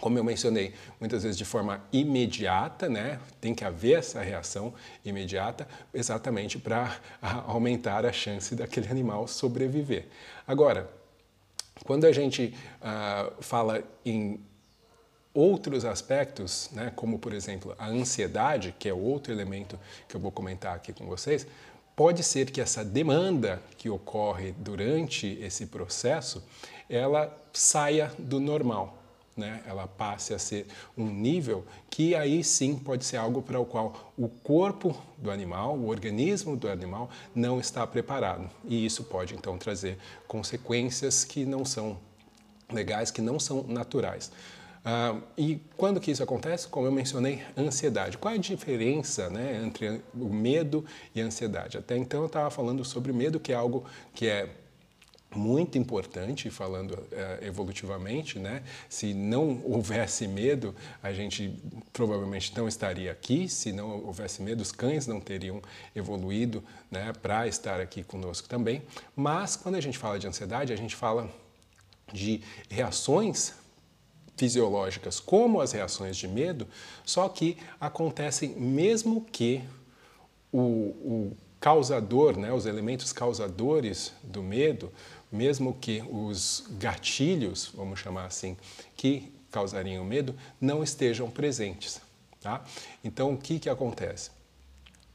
como 0.00 0.18
eu 0.18 0.24
mencionei, 0.24 0.74
muitas 1.00 1.22
vezes 1.22 1.38
de 1.38 1.44
forma 1.44 1.82
imediata, 1.92 2.88
né? 2.88 3.18
Tem 3.40 3.54
que 3.54 3.64
haver 3.64 3.98
essa 3.98 4.20
reação 4.20 4.74
imediata, 5.04 5.66
exatamente 5.92 6.58
para 6.58 6.98
aumentar 7.46 8.04
a 8.04 8.12
chance 8.12 8.54
daquele 8.54 8.88
animal 8.88 9.26
sobreviver. 9.26 10.06
Agora, 10.46 10.90
quando 11.84 12.04
a 12.04 12.12
gente 12.12 12.54
uh, 12.80 13.42
fala 13.42 13.82
em 14.04 14.40
outros 15.32 15.84
aspectos, 15.84 16.70
né, 16.72 16.92
como 16.96 17.18
por 17.18 17.34
exemplo 17.34 17.74
a 17.78 17.88
ansiedade, 17.88 18.74
que 18.78 18.88
é 18.88 18.94
outro 18.94 19.32
elemento 19.32 19.78
que 20.08 20.16
eu 20.16 20.20
vou 20.20 20.32
comentar 20.32 20.74
aqui 20.74 20.92
com 20.92 21.06
vocês, 21.06 21.46
pode 21.94 22.22
ser 22.22 22.50
que 22.50 22.60
essa 22.60 22.84
demanda 22.84 23.62
que 23.76 23.88
ocorre 23.88 24.52
durante 24.52 25.38
esse 25.40 25.66
processo, 25.66 26.42
ela 26.88 27.34
saia 27.52 28.12
do 28.18 28.40
normal. 28.40 29.05
Né, 29.36 29.62
ela 29.66 29.86
passe 29.86 30.32
a 30.32 30.38
ser 30.38 30.66
um 30.96 31.06
nível 31.06 31.64
que 31.90 32.14
aí 32.14 32.42
sim 32.42 32.76
pode 32.76 33.04
ser 33.04 33.18
algo 33.18 33.42
para 33.42 33.60
o 33.60 33.66
qual 33.66 34.12
o 34.16 34.28
corpo 34.28 34.96
do 35.18 35.30
animal, 35.30 35.76
o 35.76 35.88
organismo 35.88 36.56
do 36.56 36.68
animal 36.68 37.10
não 37.34 37.60
está 37.60 37.86
preparado. 37.86 38.48
E 38.64 38.84
isso 38.86 39.04
pode 39.04 39.34
então 39.34 39.58
trazer 39.58 39.98
consequências 40.26 41.24
que 41.24 41.44
não 41.44 41.64
são 41.64 41.98
legais, 42.72 43.10
que 43.10 43.20
não 43.20 43.38
são 43.38 43.62
naturais. 43.64 44.30
Uh, 44.86 45.20
e 45.36 45.60
quando 45.76 46.00
que 46.00 46.12
isso 46.12 46.22
acontece? 46.22 46.68
Como 46.68 46.86
eu 46.86 46.92
mencionei, 46.92 47.42
ansiedade. 47.58 48.16
Qual 48.16 48.32
é 48.32 48.36
a 48.36 48.40
diferença 48.40 49.28
né, 49.28 49.60
entre 49.64 50.00
o 50.14 50.28
medo 50.28 50.84
e 51.12 51.20
a 51.20 51.24
ansiedade? 51.24 51.76
Até 51.76 51.96
então 51.96 52.20
eu 52.20 52.26
estava 52.26 52.48
falando 52.50 52.84
sobre 52.84 53.12
medo, 53.12 53.40
que 53.40 53.52
é 53.52 53.56
algo 53.56 53.84
que 54.14 54.28
é 54.28 54.48
muito 55.34 55.76
importante, 55.76 56.48
falando 56.50 56.92
uh, 56.92 57.44
evolutivamente, 57.44 58.38
né? 58.38 58.62
Se 58.88 59.12
não 59.12 59.60
houvesse 59.64 60.26
medo, 60.26 60.74
a 61.02 61.12
gente 61.12 61.52
provavelmente 61.92 62.56
não 62.56 62.66
estaria 62.66 63.10
aqui. 63.12 63.48
Se 63.48 63.72
não 63.72 64.04
houvesse 64.06 64.42
medo, 64.42 64.62
os 64.62 64.72
cães 64.72 65.06
não 65.06 65.20
teriam 65.20 65.60
evoluído, 65.94 66.62
né, 66.90 67.12
para 67.20 67.46
estar 67.46 67.80
aqui 67.80 68.02
conosco 68.02 68.48
também. 68.48 68.82
Mas 69.14 69.56
quando 69.56 69.74
a 69.74 69.80
gente 69.80 69.98
fala 69.98 70.18
de 70.18 70.26
ansiedade, 70.26 70.72
a 70.72 70.76
gente 70.76 70.96
fala 70.96 71.30
de 72.12 72.40
reações 72.70 73.54
fisiológicas 74.36 75.18
como 75.18 75.60
as 75.60 75.72
reações 75.72 76.16
de 76.16 76.28
medo, 76.28 76.68
só 77.04 77.28
que 77.28 77.56
acontecem 77.80 78.50
mesmo 78.50 79.22
que 79.32 79.64
o, 80.52 80.60
o 80.60 81.36
causador, 81.58 82.38
né, 82.38 82.52
os 82.52 82.66
elementos 82.66 83.12
causadores 83.12 84.12
do 84.22 84.42
medo, 84.42 84.92
mesmo 85.36 85.74
que 85.74 86.02
os 86.10 86.64
gatilhos, 86.78 87.70
vamos 87.74 88.00
chamar 88.00 88.26
assim, 88.26 88.56
que 88.96 89.32
causariam 89.50 90.04
medo, 90.04 90.34
não 90.60 90.82
estejam 90.82 91.30
presentes. 91.30 92.00
Tá? 92.40 92.64
Então, 93.04 93.32
o 93.32 93.36
que, 93.36 93.58
que 93.58 93.68
acontece? 93.68 94.30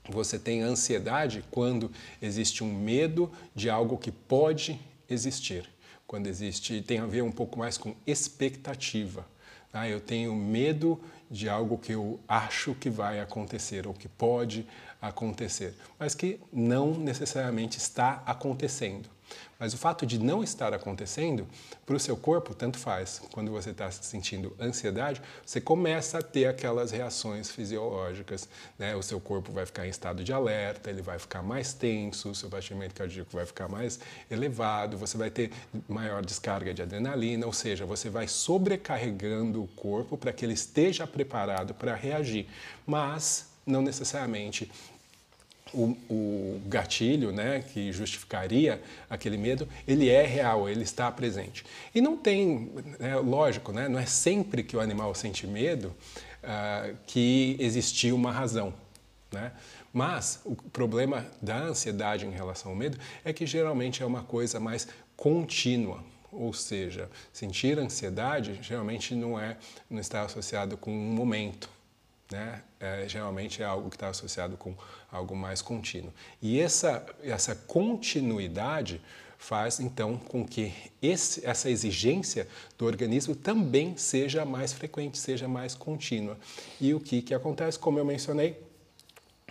Você 0.09 0.39
tem 0.39 0.61
ansiedade 0.61 1.43
quando 1.51 1.91
existe 2.21 2.63
um 2.63 2.73
medo 2.73 3.31
de 3.55 3.69
algo 3.69 3.97
que 3.97 4.11
pode 4.11 4.79
existir 5.09 5.69
quando 6.11 6.27
existe, 6.27 6.81
tem 6.81 6.99
a 6.99 7.05
ver 7.05 7.21
um 7.21 7.31
pouco 7.31 7.57
mais 7.57 7.77
com 7.77 7.95
expectativa. 8.05 9.25
Ah, 9.71 9.87
eu 9.87 10.01
tenho 10.01 10.35
medo 10.35 10.99
de 11.29 11.47
algo 11.47 11.77
que 11.77 11.93
eu 11.93 12.19
acho 12.27 12.75
que 12.75 12.89
vai 12.89 13.21
acontecer 13.21 13.87
ou 13.87 13.93
que 13.93 14.09
pode 14.09 14.67
acontecer, 15.01 15.73
mas 15.97 16.13
que 16.13 16.37
não 16.51 16.93
necessariamente 16.93 17.77
está 17.77 18.21
acontecendo. 18.25 19.07
Mas 19.59 19.73
o 19.73 19.77
fato 19.77 20.05
de 20.05 20.17
não 20.17 20.43
estar 20.43 20.73
acontecendo, 20.73 21.47
para 21.85 21.95
o 21.95 22.00
seu 22.00 22.17
corpo, 22.17 22.55
tanto 22.55 22.77
faz. 22.77 23.21
Quando 23.31 23.51
você 23.51 23.69
está 23.69 23.91
sentindo 23.91 24.55
ansiedade, 24.59 25.21
você 25.45 25.61
começa 25.61 26.17
a 26.17 26.21
ter 26.21 26.47
aquelas 26.47 26.91
reações 26.91 27.51
fisiológicas. 27.51 28.50
Né? 28.79 28.95
O 28.95 29.03
seu 29.03 29.19
corpo 29.19 29.51
vai 29.51 29.65
ficar 29.65 29.85
em 29.85 29.89
estado 29.89 30.23
de 30.23 30.33
alerta, 30.33 30.89
ele 30.89 31.01
vai 31.01 31.19
ficar 31.19 31.43
mais 31.43 31.73
tenso, 31.73 32.29
o 32.29 32.35
seu 32.35 32.50
batimento 32.50 32.95
cardíaco 32.95 33.29
vai 33.31 33.45
ficar 33.45 33.67
mais 33.67 34.00
elevado, 34.29 34.97
você 34.97 35.17
vai 35.17 35.29
ter 35.29 35.51
maior 35.88 36.25
descarga 36.25 36.73
de 36.73 36.81
adrenalina, 36.81 37.45
ou 37.45 37.53
seja, 37.53 37.85
você 37.85 38.09
vai 38.09 38.27
sobrecarregando 38.27 39.63
o 39.63 39.67
corpo 39.67 40.17
para 40.17 40.33
que 40.33 40.43
ele 40.43 40.53
esteja 40.53 41.05
preparado 41.05 41.73
para 41.73 41.95
reagir. 41.95 42.47
Mas 42.85 43.51
não 43.65 43.81
necessariamente 43.81 44.71
o, 45.73 45.97
o, 46.09 46.61
gatilho, 46.65 47.31
né, 47.31 47.63
que 47.73 47.91
justificaria 47.91 48.81
aquele 49.09 49.37
medo, 49.37 49.67
ele 49.87 50.09
é 50.09 50.25
real, 50.25 50.69
ele 50.69 50.83
está 50.83 51.11
presente. 51.11 51.65
E 51.93 52.01
não 52.01 52.17
tem, 52.17 52.71
é, 52.99 53.15
lógico, 53.15 53.71
né, 53.71 53.87
não 53.87 53.99
é 53.99 54.05
sempre 54.05 54.63
que 54.63 54.75
o 54.75 54.79
animal 54.79 55.13
sente 55.15 55.47
medo 55.47 55.95
uh, 56.43 56.95
que 57.07 57.55
existiu 57.59 58.15
uma 58.15 58.31
razão. 58.31 58.73
Né? 59.31 59.51
Mas 59.93 60.41
o 60.45 60.55
problema 60.55 61.25
da 61.41 61.57
ansiedade 61.57 62.25
em 62.25 62.31
relação 62.31 62.71
ao 62.71 62.77
medo 62.77 62.97
é 63.23 63.33
que 63.33 63.45
geralmente 63.45 64.03
é 64.03 64.05
uma 64.05 64.23
coisa 64.23 64.59
mais 64.59 64.87
contínua. 65.15 66.03
Ou 66.31 66.53
seja, 66.53 67.09
sentir 67.33 67.77
ansiedade 67.77 68.57
geralmente 68.61 69.13
não 69.13 69.37
é 69.37 69.57
não 69.89 69.99
está 69.99 70.21
associado 70.21 70.77
com 70.77 70.91
um 70.91 71.13
momento, 71.13 71.69
né? 72.32 72.62
É, 72.80 73.08
geralmente 73.08 73.62
é 73.62 73.65
algo 73.65 73.89
que 73.89 73.96
está 73.96 74.10
associado 74.10 74.58
com 74.58 74.76
algo 75.12 75.36
mais 75.36 75.62
contínuo. 75.62 76.13
E 76.41 76.60
essa, 76.60 77.06
essa 77.24 77.56
continuidade 77.56 79.02
faz 79.38 79.80
então 79.80 80.17
com 80.17 80.46
que 80.46 80.72
esse, 81.02 81.44
essa 81.46 81.70
exigência 81.70 82.48
do 82.78 82.86
organismo 82.86 83.36
também 83.36 83.98
seja 83.98 84.46
mais 84.46 84.72
frequente, 84.72 85.17
seja 85.17 85.48
mais 85.48 85.74
contínua. 85.74 86.38
E 86.80 86.94
o 86.94 87.00
que, 87.00 87.24
que 87.24 87.34
acontece? 87.34 87.80
Como 87.80 87.98
eu 87.98 88.06
mencionei, 88.06 88.62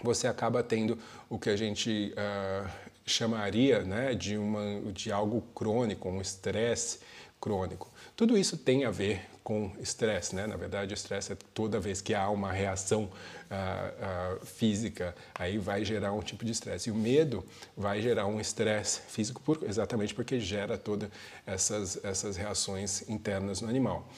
você 0.03 0.29
acaba 0.29 0.63
tendo 0.63 0.97
o 1.29 1.39
que 1.39 1.51
a 1.51 1.57
gente 1.57 2.15
uh, 2.15 2.71
chamaria 3.05 3.83
né, 3.83 4.15
de, 4.15 4.39
uma, 4.39 4.93
de 4.93 5.11
algo 5.11 5.43
crônico, 5.55 6.09
um 6.09 6.21
estresse 6.21 7.01
crônico. 7.41 7.91
Tudo 8.17 8.39
isso 8.39 8.57
tem 8.57 8.85
a 8.85 8.91
ver 8.91 9.23
com 9.51 9.73
estresse, 9.81 10.37
né? 10.37 10.47
Na 10.47 10.55
verdade, 10.55 10.95
estresse 10.95 11.33
é 11.33 11.37
toda 11.53 11.81
vez 11.81 12.01
que 12.01 12.15
há 12.15 12.31
uma 12.31 12.53
reação 12.53 13.07
uh, 13.51 14.37
uh, 14.37 14.47
física, 14.47 15.13
aí 15.35 15.59
vai 15.59 15.85
gerar 15.85 16.13
um 16.13 16.21
tipo 16.21 16.45
de 16.45 16.53
estresse. 16.53 16.89
E 16.89 16.93
o 16.93 16.95
medo 16.95 17.45
vai 17.77 18.01
gerar 18.01 18.29
um 18.29 18.41
estresse 18.41 19.01
físico 19.09 19.41
por, 19.41 19.59
exatamente 19.69 20.15
porque 20.15 20.39
gera 20.39 20.79
todas 20.79 21.11
essas, 21.45 21.99
essas 22.05 22.37
reações 22.37 23.11
internas 23.11 23.61
no 23.61 23.69
animal. 23.69 24.09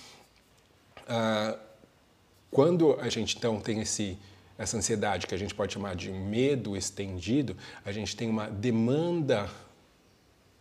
Uh, 1.04 1.58
quando 2.50 3.00
a 3.00 3.08
gente 3.08 3.38
então 3.38 3.58
tem 3.58 3.80
esse 3.80 4.18
essa 4.58 4.76
ansiedade 4.76 5.26
que 5.26 5.34
a 5.34 5.38
gente 5.38 5.54
pode 5.54 5.72
chamar 5.72 5.96
de 5.96 6.10
medo 6.10 6.76
estendido, 6.76 7.56
a 7.86 7.90
gente 7.90 8.14
tem 8.14 8.28
uma 8.28 8.50
demanda 8.50 9.48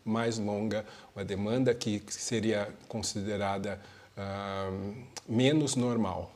mais 0.04 0.38
longa, 0.38 0.86
uma 1.14 1.26
demanda 1.26 1.76
que 1.76 2.02
seria 2.08 2.74
considerada 2.88 3.78
uh, 4.22 5.06
menos 5.28 5.76
normal. 5.76 6.32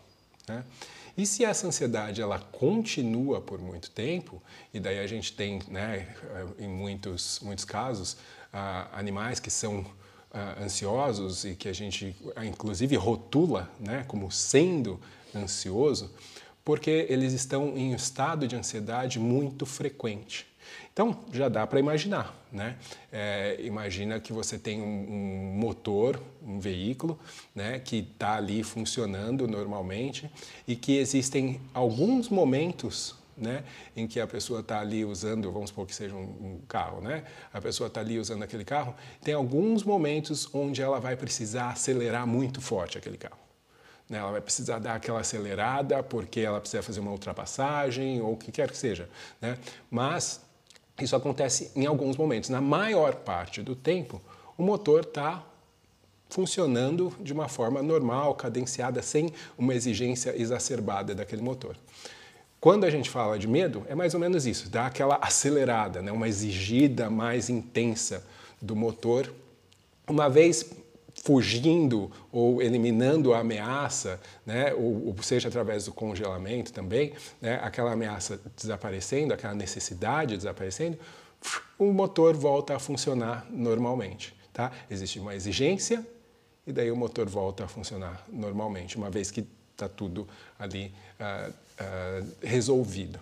Né? 0.48 0.64
E 1.18 1.26
se 1.26 1.46
essa 1.46 1.68
ansiedade 1.68 2.22
ela 2.22 2.40
continua 2.40 3.40
por 3.40 3.60
muito 3.60 3.90
tempo, 3.92 4.42
e 4.74 4.80
daí 4.80 5.00
a 5.00 5.08
gente 5.08 5.32
tem, 5.34 5.60
né, 5.68 6.14
em 6.60 6.68
muitos, 6.68 7.40
muitos 7.42 7.64
casos, 7.64 8.14
uh, 8.54 8.90
animais 8.92 9.40
que 9.40 9.50
são 9.50 9.80
uh, 9.80 10.64
ansiosos 10.64 11.46
e 11.46 11.56
que 11.56 11.70
a 11.70 11.74
gente, 11.74 12.16
inclusive, 12.46 12.96
rotula 12.98 13.72
né, 13.80 14.04
como 14.08 14.30
sendo 14.30 15.00
ansioso, 15.34 16.14
porque 16.66 17.06
eles 17.10 17.32
estão 17.32 17.78
em 17.78 17.94
um 17.94 17.96
estado 17.96 18.48
de 18.48 18.56
ansiedade 18.56 19.20
muito 19.20 19.66
frequente. 19.66 20.46
Então, 20.92 21.26
já 21.32 21.50
dá 21.50 21.68
para 21.68 21.80
imaginar, 21.80 22.36
né? 22.52 22.78
É, 23.12 23.58
imagina 23.60 24.20
que 24.20 24.32
você 24.32 24.58
tem 24.58 24.82
um, 24.82 24.86
um 24.86 25.58
motor, 25.58 26.22
um 26.42 26.60
veículo, 26.60 27.20
né, 27.54 27.80
que 27.80 27.98
está 27.98 28.36
ali 28.36 28.64
funcionando 28.64 29.48
normalmente 29.48 30.30
e 30.68 30.76
que 30.76 30.98
existem 30.98 31.60
alguns 31.74 32.30
momentos 32.30 33.16
né, 33.38 33.64
em 33.96 34.08
que 34.08 34.20
a 34.20 34.28
pessoa 34.28 34.62
está 34.62 34.80
ali 34.80 35.04
usando, 35.04 35.52
vamos 35.52 35.70
supor 35.70 35.86
que 35.86 35.94
seja 35.94 36.16
um, 36.16 36.22
um 36.22 36.62
carro, 36.68 37.02
né? 37.02 37.26
A 37.54 37.60
pessoa 37.60 37.88
está 37.88 38.00
ali 38.00 38.18
usando 38.18 38.44
aquele 38.44 38.64
carro, 38.64 38.96
tem 39.22 39.34
alguns 39.34 39.84
momentos 39.84 40.48
onde 40.54 40.82
ela 40.82 41.00
vai 41.00 41.18
precisar 41.18 41.72
acelerar 41.72 42.26
muito 42.26 42.62
forte 42.62 42.98
aquele 42.98 43.18
carro. 43.18 43.46
Né? 44.10 44.18
Ela 44.20 44.32
vai 44.32 44.42
precisar 44.42 44.80
dar 44.80 44.96
aquela 44.96 45.20
acelerada 45.20 46.02
porque 46.04 46.40
ela 46.40 46.60
precisa 46.60 46.84
fazer 46.84 47.00
uma 47.00 47.12
ultrapassagem 47.12 48.22
ou 48.22 48.34
o 48.34 48.38
que 48.38 48.52
quer 48.52 48.70
que 48.70 48.78
seja, 48.78 49.10
né? 49.42 49.58
Mas 49.90 50.45
isso 51.02 51.16
acontece 51.16 51.72
em 51.76 51.86
alguns 51.86 52.16
momentos. 52.16 52.50
Na 52.50 52.62
maior 52.62 53.16
parte 53.16 53.62
do 53.62 53.76
tempo, 53.76 54.22
o 54.58 54.64
motor 54.64 55.02
está 55.02 55.44
funcionando 56.30 57.14
de 57.20 57.34
uma 57.34 57.48
forma 57.48 57.82
normal, 57.82 58.36
cadenciada, 58.36 59.02
sem 59.02 59.32
uma 59.58 59.74
exigência 59.74 60.34
exacerbada 60.40 61.14
daquele 61.14 61.42
motor. 61.42 61.76
Quando 62.60 62.84
a 62.86 62.90
gente 62.90 63.10
fala 63.10 63.38
de 63.38 63.48
medo, 63.48 63.86
é 63.88 63.94
mais 63.94 64.14
ou 64.14 64.20
menos 64.20 64.48
isso, 64.48 64.70
dá 64.70 64.88
aquela 64.88 65.20
acelerada, 65.22 66.02
né? 66.02 66.12
uma 66.12 66.28
exigida 66.28 67.10
mais 67.10 67.50
intensa 67.50 68.26
do 68.62 68.76
motor, 68.76 69.32
uma 70.08 70.30
vez 70.30 70.72
fugindo 71.26 72.12
ou 72.32 72.62
eliminando 72.62 73.34
a 73.34 73.40
ameaça, 73.40 74.22
né, 74.46 74.72
ou, 74.76 75.08
ou, 75.08 75.24
seja 75.24 75.48
através 75.48 75.86
do 75.86 75.92
congelamento 75.92 76.72
também, 76.72 77.14
né, 77.42 77.60
aquela 77.64 77.94
ameaça 77.94 78.40
desaparecendo, 78.56 79.34
aquela 79.34 79.56
necessidade 79.56 80.38
desaparecendo, 80.38 81.00
o 81.80 81.92
motor 81.92 82.36
volta 82.36 82.76
a 82.76 82.80
funcionar 82.80 83.48
normalmente. 83.50 84.36
Tá? 84.54 84.72
Existe 84.88 85.20
uma 85.20 85.34
exigência 85.34 86.06
e 86.66 86.72
daí 86.72 86.92
o 86.92 86.96
motor 86.96 87.28
volta 87.28 87.66
a 87.66 87.68
funcionar 87.68 88.24
normalmente, 88.32 88.96
uma 88.96 89.10
vez 89.10 89.32
que 89.32 89.48
está 89.72 89.90
tudo 89.90 90.28
ali 90.60 90.94
uh, 91.20 91.50
uh, 91.50 92.32
resolvido. 92.44 93.20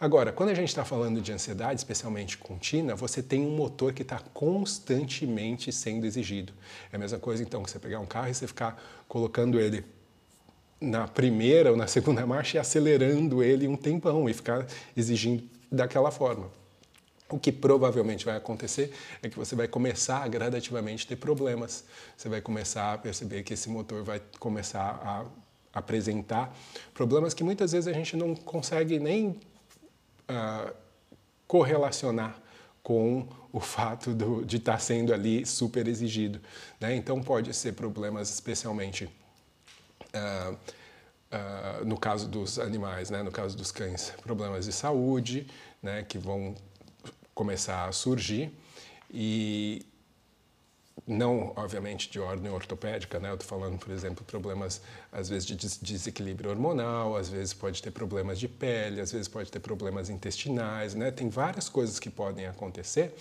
Agora, 0.00 0.32
quando 0.32 0.48
a 0.48 0.54
gente 0.54 0.68
está 0.68 0.82
falando 0.82 1.20
de 1.20 1.30
ansiedade, 1.30 1.78
especialmente 1.78 2.38
contínua, 2.38 2.96
você 2.96 3.22
tem 3.22 3.42
um 3.44 3.54
motor 3.54 3.92
que 3.92 4.00
está 4.00 4.18
constantemente 4.32 5.70
sendo 5.70 6.06
exigido. 6.06 6.54
É 6.90 6.96
a 6.96 6.98
mesma 6.98 7.18
coisa, 7.18 7.42
então, 7.42 7.62
que 7.62 7.70
você 7.70 7.78
pegar 7.78 8.00
um 8.00 8.06
carro 8.06 8.28
e 8.28 8.34
você 8.34 8.46
ficar 8.46 8.82
colocando 9.06 9.60
ele 9.60 9.84
na 10.80 11.06
primeira 11.06 11.70
ou 11.70 11.76
na 11.76 11.86
segunda 11.86 12.26
marcha 12.26 12.56
e 12.56 12.60
acelerando 12.60 13.42
ele 13.42 13.68
um 13.68 13.76
tempão 13.76 14.26
e 14.26 14.32
ficar 14.32 14.66
exigindo 14.96 15.44
daquela 15.70 16.10
forma. 16.10 16.50
O 17.28 17.38
que 17.38 17.52
provavelmente 17.52 18.24
vai 18.24 18.36
acontecer 18.36 18.94
é 19.22 19.28
que 19.28 19.36
você 19.36 19.54
vai 19.54 19.68
começar 19.68 20.24
a 20.24 20.28
gradativamente 20.28 21.06
ter 21.06 21.16
problemas. 21.16 21.84
Você 22.16 22.26
vai 22.30 22.40
começar 22.40 22.94
a 22.94 22.98
perceber 22.98 23.42
que 23.42 23.52
esse 23.52 23.68
motor 23.68 24.02
vai 24.02 24.22
começar 24.38 24.80
a 24.80 25.26
apresentar 25.78 26.56
problemas 26.94 27.34
que 27.34 27.44
muitas 27.44 27.72
vezes 27.72 27.86
a 27.86 27.92
gente 27.92 28.16
não 28.16 28.34
consegue 28.34 28.98
nem 28.98 29.38
uh, 30.30 30.74
correlacionar 31.46 32.40
com 32.82 33.28
o 33.52 33.58
fato 33.60 34.14
do, 34.14 34.44
de 34.44 34.56
estar 34.56 34.78
sendo 34.78 35.12
ali 35.12 35.44
super 35.44 35.86
exigido. 35.88 36.40
Né? 36.80 36.94
Então, 36.94 37.20
pode 37.22 37.52
ser 37.52 37.72
problemas 37.72 38.30
especialmente 38.30 39.04
uh, 39.04 40.52
uh, 40.52 41.84
no 41.84 41.98
caso 41.98 42.28
dos 42.28 42.58
animais, 42.58 43.10
né? 43.10 43.22
no 43.22 43.32
caso 43.32 43.56
dos 43.56 43.72
cães, 43.72 44.12
problemas 44.22 44.66
de 44.66 44.72
saúde 44.72 45.46
né? 45.82 46.02
que 46.02 46.18
vão 46.18 46.54
começar 47.34 47.88
a 47.88 47.92
surgir 47.92 48.52
e 49.12 49.84
não, 51.10 51.52
obviamente, 51.56 52.08
de 52.08 52.20
ordem 52.20 52.50
ortopédica, 52.50 53.18
né? 53.18 53.30
Eu 53.30 53.34
estou 53.34 53.48
falando, 53.48 53.78
por 53.78 53.90
exemplo, 53.90 54.24
problemas, 54.24 54.80
às 55.10 55.28
vezes, 55.28 55.44
de 55.46 55.56
desequilíbrio 55.56 56.50
hormonal, 56.50 57.16
às 57.16 57.28
vezes 57.28 57.52
pode 57.52 57.82
ter 57.82 57.90
problemas 57.90 58.38
de 58.38 58.46
pele, 58.46 59.00
às 59.00 59.10
vezes 59.10 59.26
pode 59.26 59.50
ter 59.50 59.58
problemas 59.58 60.08
intestinais, 60.08 60.94
né? 60.94 61.10
Tem 61.10 61.28
várias 61.28 61.68
coisas 61.68 61.98
que 61.98 62.08
podem 62.08 62.46
acontecer 62.46 63.14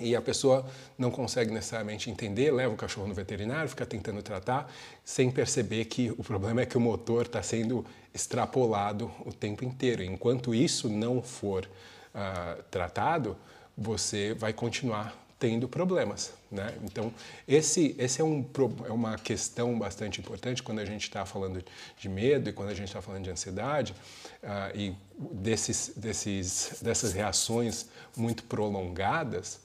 e 0.00 0.16
a 0.16 0.20
pessoa 0.20 0.66
não 0.98 1.10
consegue 1.10 1.52
necessariamente 1.52 2.10
entender, 2.10 2.50
leva 2.50 2.74
o 2.74 2.76
cachorro 2.76 3.06
no 3.06 3.14
veterinário, 3.14 3.68
fica 3.68 3.86
tentando 3.86 4.22
tratar, 4.22 4.72
sem 5.04 5.30
perceber 5.30 5.84
que 5.84 6.10
o 6.10 6.24
problema 6.24 6.62
é 6.62 6.66
que 6.66 6.76
o 6.76 6.80
motor 6.80 7.26
está 7.26 7.42
sendo 7.42 7.84
extrapolado 8.12 9.10
o 9.24 9.32
tempo 9.32 9.64
inteiro. 9.64 10.02
Enquanto 10.02 10.54
isso 10.54 10.88
não 10.88 11.22
for 11.22 11.68
uh, 12.14 12.62
tratado, 12.70 13.36
você 13.76 14.34
vai 14.34 14.52
continuar 14.52 15.23
tendo 15.44 15.68
problemas. 15.68 16.32
Né? 16.50 16.74
Então, 16.82 17.12
esse, 17.46 17.94
esse 17.98 18.18
é, 18.18 18.24
um, 18.24 18.42
é 18.86 18.90
uma 18.90 19.18
questão 19.18 19.78
bastante 19.78 20.18
importante 20.18 20.62
quando 20.62 20.78
a 20.78 20.86
gente 20.86 21.02
está 21.02 21.26
falando 21.26 21.62
de 21.98 22.08
medo 22.08 22.48
e 22.48 22.52
quando 22.54 22.70
a 22.70 22.74
gente 22.74 22.86
está 22.86 23.02
falando 23.02 23.24
de 23.24 23.30
ansiedade 23.30 23.94
uh, 24.42 24.74
e 24.74 24.96
desses, 25.18 25.92
desses, 25.94 26.78
dessas 26.80 27.12
reações 27.12 27.90
muito 28.16 28.42
prolongadas, 28.44 29.60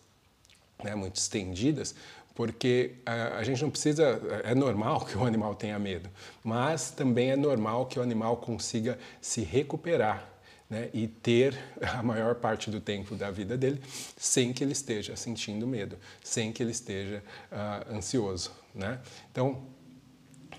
né, 0.84 0.94
muito 0.96 1.16
estendidas, 1.16 1.96
porque 2.36 2.96
a, 3.06 3.38
a, 3.38 3.44
gente 3.46 3.62
não 3.62 3.70
precisa. 3.70 4.22
É 4.44 4.54
normal 4.54 5.06
que 5.06 5.18
o 5.18 5.24
animal 5.24 5.56
tenha 5.56 5.80
medo, 5.80 6.10
mas 6.44 6.92
também 6.92 7.32
é 7.32 7.38
normal 7.38 7.86
que 7.86 7.98
o 7.98 8.02
animal 8.02 8.36
consiga 8.36 9.00
se 9.22 9.44
recuperar 9.44 10.29
né, 10.70 10.90
e 10.94 11.08
ter 11.08 11.58
a 11.82 12.04
maior 12.04 12.36
parte 12.36 12.70
do 12.70 12.80
tempo 12.80 13.16
da 13.16 13.32
vida 13.32 13.58
dele 13.58 13.82
sem 14.16 14.54
que 14.54 14.64
ele 14.64 14.74
esteja 14.74 15.16
sentindo 15.16 15.66
medo, 15.66 15.98
sem 16.24 16.52
que 16.52 16.62
ele 16.62 16.72
esteja 16.72 17.24
uh, 17.52 17.96
ansioso. 17.96 18.52
Né? 18.74 19.00
Então, 19.32 19.64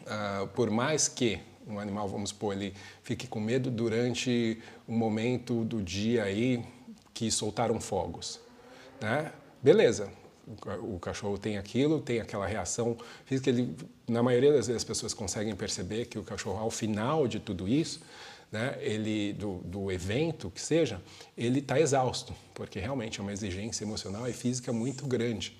uh, 0.02 0.46
por 0.48 0.70
mais 0.70 1.08
que 1.08 1.40
um 1.66 1.78
animal, 1.78 2.08
vamos 2.08 2.30
supor, 2.30 2.54
ele 2.54 2.74
fique 3.02 3.26
com 3.26 3.38
medo 3.38 3.70
durante 3.70 4.60
um 4.88 4.96
momento 4.96 5.64
do 5.64 5.82
dia 5.82 6.24
aí 6.24 6.64
que 7.14 7.30
soltaram 7.30 7.80
fogos, 7.80 8.40
né? 9.00 9.32
Beleza, 9.62 10.10
o 10.82 10.98
cachorro 10.98 11.38
tem 11.38 11.58
aquilo, 11.58 12.00
tem 12.00 12.20
aquela 12.20 12.46
reação 12.46 12.96
física. 13.24 13.50
Ele, 13.50 13.76
na 14.08 14.22
maioria 14.22 14.52
das 14.52 14.66
vezes, 14.66 14.82
as 14.82 14.84
pessoas 14.84 15.14
conseguem 15.14 15.54
perceber 15.54 16.06
que 16.06 16.18
o 16.18 16.24
cachorro, 16.24 16.58
ao 16.58 16.70
final 16.70 17.28
de 17.28 17.38
tudo 17.38 17.68
isso, 17.68 18.00
né, 18.50 18.76
ele, 18.80 19.32
do, 19.32 19.58
do 19.58 19.92
evento 19.92 20.50
que 20.50 20.60
seja, 20.60 21.00
ele 21.36 21.60
está 21.60 21.80
exausto, 21.80 22.34
porque 22.54 22.78
realmente 22.78 23.20
é 23.20 23.22
uma 23.22 23.32
exigência 23.32 23.84
emocional 23.84 24.28
e 24.28 24.32
física 24.32 24.72
muito 24.72 25.06
grande. 25.06 25.56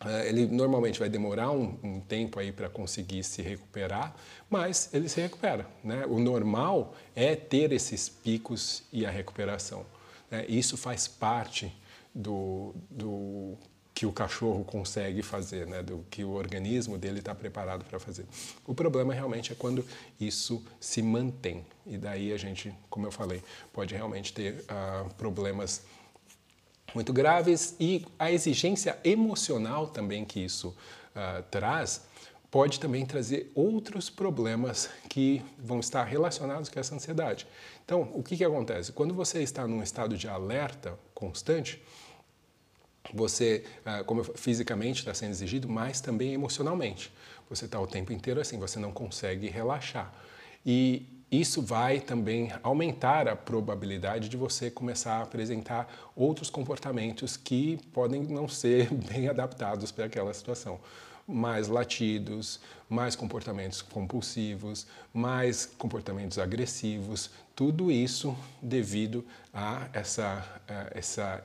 É, 0.00 0.28
ele 0.28 0.46
normalmente 0.46 0.98
vai 0.98 1.08
demorar 1.08 1.50
um, 1.50 1.76
um 1.82 2.00
tempo 2.00 2.38
aí 2.38 2.52
para 2.52 2.68
conseguir 2.68 3.24
se 3.24 3.42
recuperar, 3.42 4.14
mas 4.48 4.88
ele 4.92 5.08
se 5.08 5.20
recupera. 5.20 5.66
Né? 5.82 6.06
O 6.06 6.20
normal 6.20 6.94
é 7.16 7.34
ter 7.34 7.72
esses 7.72 8.08
picos 8.08 8.84
e 8.92 9.04
a 9.04 9.10
recuperação. 9.10 9.84
Né? 10.30 10.46
Isso 10.48 10.76
faz 10.76 11.08
parte 11.08 11.72
do, 12.14 12.74
do 12.88 13.56
que 13.98 14.06
o 14.06 14.12
cachorro 14.12 14.62
consegue 14.62 15.22
fazer, 15.22 15.66
né, 15.66 15.82
do 15.82 16.06
que 16.08 16.22
o 16.22 16.30
organismo 16.30 16.96
dele 16.96 17.18
está 17.18 17.34
preparado 17.34 17.84
para 17.84 17.98
fazer. 17.98 18.26
O 18.64 18.72
problema 18.72 19.12
realmente 19.12 19.50
é 19.50 19.56
quando 19.56 19.84
isso 20.20 20.64
se 20.78 21.02
mantém 21.02 21.66
e 21.84 21.98
daí 21.98 22.32
a 22.32 22.36
gente, 22.36 22.72
como 22.88 23.08
eu 23.08 23.10
falei, 23.10 23.42
pode 23.72 23.96
realmente 23.96 24.32
ter 24.32 24.64
uh, 24.70 25.12
problemas 25.14 25.82
muito 26.94 27.12
graves 27.12 27.74
e 27.80 28.06
a 28.16 28.30
exigência 28.30 28.96
emocional 29.02 29.88
também 29.88 30.24
que 30.24 30.44
isso 30.44 30.68
uh, 30.68 31.42
traz 31.50 32.02
pode 32.52 32.78
também 32.78 33.04
trazer 33.04 33.50
outros 33.52 34.08
problemas 34.08 34.88
que 35.08 35.42
vão 35.58 35.80
estar 35.80 36.04
relacionados 36.04 36.68
com 36.68 36.78
essa 36.78 36.94
ansiedade. 36.94 37.48
Então, 37.84 38.08
o 38.14 38.22
que, 38.22 38.36
que 38.36 38.44
acontece? 38.44 38.92
Quando 38.92 39.12
você 39.12 39.42
está 39.42 39.66
num 39.66 39.82
estado 39.82 40.16
de 40.16 40.28
alerta 40.28 40.96
constante, 41.12 41.82
você, 43.12 43.64
ah, 43.84 44.02
como 44.04 44.24
fisicamente 44.24 44.98
está 45.00 45.14
sendo 45.14 45.30
exigido, 45.30 45.68
mas 45.68 46.00
também 46.00 46.34
emocionalmente. 46.34 47.12
Você 47.48 47.64
está 47.64 47.80
o 47.80 47.86
tempo 47.86 48.12
inteiro 48.12 48.40
assim, 48.40 48.58
você 48.58 48.78
não 48.78 48.92
consegue 48.92 49.48
relaxar. 49.48 50.12
E 50.64 51.06
isso 51.30 51.60
vai 51.60 52.00
também 52.00 52.50
aumentar 52.62 53.28
a 53.28 53.36
probabilidade 53.36 54.28
de 54.28 54.36
você 54.36 54.70
começar 54.70 55.18
a 55.18 55.22
apresentar 55.22 56.10
outros 56.16 56.48
comportamentos 56.48 57.36
que 57.36 57.78
podem 57.92 58.22
não 58.22 58.48
ser 58.48 58.88
bem 59.12 59.28
adaptados 59.28 59.92
para 59.92 60.06
aquela 60.06 60.32
situação. 60.32 60.80
Mais 61.26 61.68
latidos, 61.68 62.58
mais 62.88 63.14
comportamentos 63.14 63.82
compulsivos, 63.82 64.86
mais 65.12 65.66
comportamentos 65.66 66.38
agressivos, 66.38 67.30
tudo 67.54 67.92
isso 67.92 68.34
devido 68.62 69.22
a 69.52 69.88
essa, 69.92 70.62
a 70.66 70.98
essa 70.98 71.44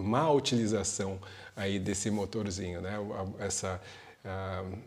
má 0.00 0.30
utilização 0.30 1.20
aí 1.56 1.78
desse 1.78 2.10
motorzinho, 2.10 2.80
né? 2.80 2.94
Essa, 3.38 3.80
uh, 4.24 4.78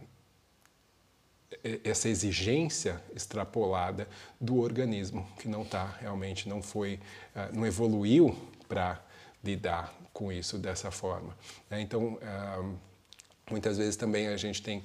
essa 1.84 2.10
exigência 2.10 3.02
extrapolada 3.16 4.08
do 4.40 4.60
organismo 4.60 5.28
que 5.40 5.48
não 5.48 5.62
está 5.62 5.86
realmente 6.00 6.50
não 6.50 6.62
foi 6.62 7.00
uh, 7.36 7.56
não 7.56 7.66
evoluiu 7.66 8.36
para 8.68 9.02
lidar 9.44 9.94
com 10.12 10.32
isso 10.32 10.58
dessa 10.58 10.90
forma. 10.92 11.36
Né? 11.70 11.82
Então 11.82 12.14
uh, 12.14 12.78
muitas 13.50 13.78
vezes 13.78 13.96
também 13.96 14.28
a 14.28 14.38
gente 14.38 14.62
tem 14.62 14.84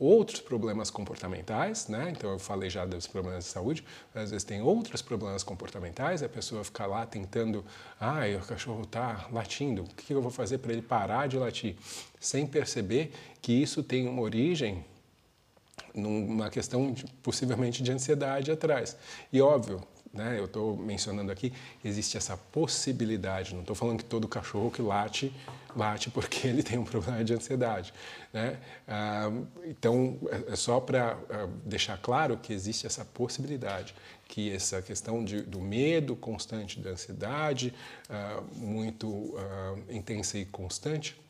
outros 0.00 0.40
problemas 0.40 0.88
comportamentais, 0.88 1.86
né? 1.86 2.10
Então 2.10 2.30
eu 2.30 2.38
falei 2.38 2.70
já 2.70 2.86
dos 2.86 3.06
problemas 3.06 3.44
de 3.44 3.50
saúde, 3.50 3.84
mas 4.14 4.24
às 4.24 4.30
vezes 4.30 4.44
tem 4.44 4.62
outros 4.62 5.02
problemas 5.02 5.44
comportamentais, 5.44 6.22
a 6.22 6.28
pessoa 6.28 6.64
fica 6.64 6.86
lá 6.86 7.04
tentando, 7.04 7.62
ah, 8.00 8.20
o 8.42 8.46
cachorro 8.46 8.82
está 8.82 9.28
latindo, 9.30 9.82
o 9.82 9.86
que 9.88 10.14
eu 10.14 10.22
vou 10.22 10.30
fazer 10.30 10.56
para 10.56 10.72
ele 10.72 10.80
parar 10.80 11.28
de 11.28 11.36
latir? 11.36 11.76
Sem 12.18 12.46
perceber 12.46 13.12
que 13.42 13.52
isso 13.52 13.82
tem 13.82 14.08
uma 14.08 14.22
origem 14.22 14.82
numa 15.94 16.48
questão 16.48 16.92
de, 16.92 17.04
possivelmente 17.22 17.82
de 17.82 17.92
ansiedade 17.92 18.50
atrás. 18.50 18.96
E 19.30 19.42
óbvio, 19.42 19.82
né, 20.12 20.38
eu 20.38 20.46
estou 20.46 20.76
mencionando 20.76 21.30
aqui, 21.30 21.52
existe 21.84 22.16
essa 22.16 22.36
possibilidade, 22.36 23.54
não 23.54 23.60
estou 23.60 23.76
falando 23.76 23.98
que 23.98 24.04
todo 24.04 24.26
cachorro 24.26 24.70
que 24.70 24.82
late, 24.82 25.32
late 25.76 26.10
porque 26.10 26.46
ele 26.48 26.62
tem 26.62 26.78
um 26.78 26.84
problema 26.84 27.22
de 27.24 27.32
ansiedade. 27.32 27.94
Né? 28.32 28.58
Ah, 28.88 29.30
então, 29.64 30.18
é, 30.48 30.52
é 30.52 30.56
só 30.56 30.80
para 30.80 31.16
ah, 31.30 31.48
deixar 31.64 31.96
claro 31.98 32.36
que 32.36 32.52
existe 32.52 32.86
essa 32.86 33.04
possibilidade, 33.04 33.94
que 34.26 34.52
essa 34.52 34.82
questão 34.82 35.24
de, 35.24 35.42
do 35.42 35.60
medo 35.60 36.16
constante, 36.16 36.80
da 36.80 36.90
ansiedade 36.90 37.72
ah, 38.08 38.42
muito 38.56 39.34
ah, 39.38 39.76
intensa 39.90 40.38
e 40.38 40.44
constante, 40.44 41.20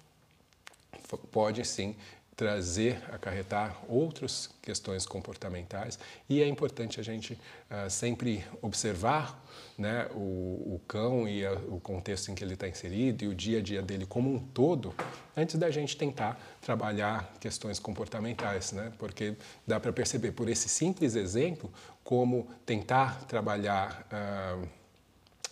pode 1.31 1.65
sim 1.67 1.97
trazer, 2.41 3.03
acarretar 3.13 3.77
outras 3.87 4.49
questões 4.63 5.05
comportamentais 5.05 5.99
e 6.27 6.41
é 6.41 6.49
importante 6.49 6.99
a 6.99 7.03
gente 7.03 7.35
uh, 7.35 7.91
sempre 7.91 8.43
observar 8.63 9.45
né, 9.77 10.09
o, 10.15 10.77
o, 10.77 10.81
cão 10.89 11.29
e 11.29 11.45
a, 11.45 11.53
o 11.53 11.79
contexto 11.79 12.31
em 12.31 12.35
que 12.35 12.43
ele 12.43 12.55
está 12.55 12.67
inserido 12.67 13.27
e 13.27 13.29
o 13.29 13.35
dia 13.35 13.59
a 13.59 13.61
dia 13.61 13.83
dele 13.83 14.07
como 14.07 14.33
um 14.33 14.39
todo, 14.39 14.95
antes 15.37 15.57
da 15.57 15.71
gente 15.71 15.99
tentar 15.99 16.41
trabalhar 16.63 17.31
questões 17.39 17.79
comportamentais, 17.79 18.73
né? 18.73 18.91
Porque 18.99 19.37
dá 19.67 19.79
para 19.79 19.93
perceber 19.93 20.33
por 20.33 20.49
esse 20.49 20.67
simples 20.67 21.17
exemplo 21.17 21.71
como 22.03 22.49
tentar 22.65 23.23
trabalhar 23.27 24.09
uh, 24.11 24.67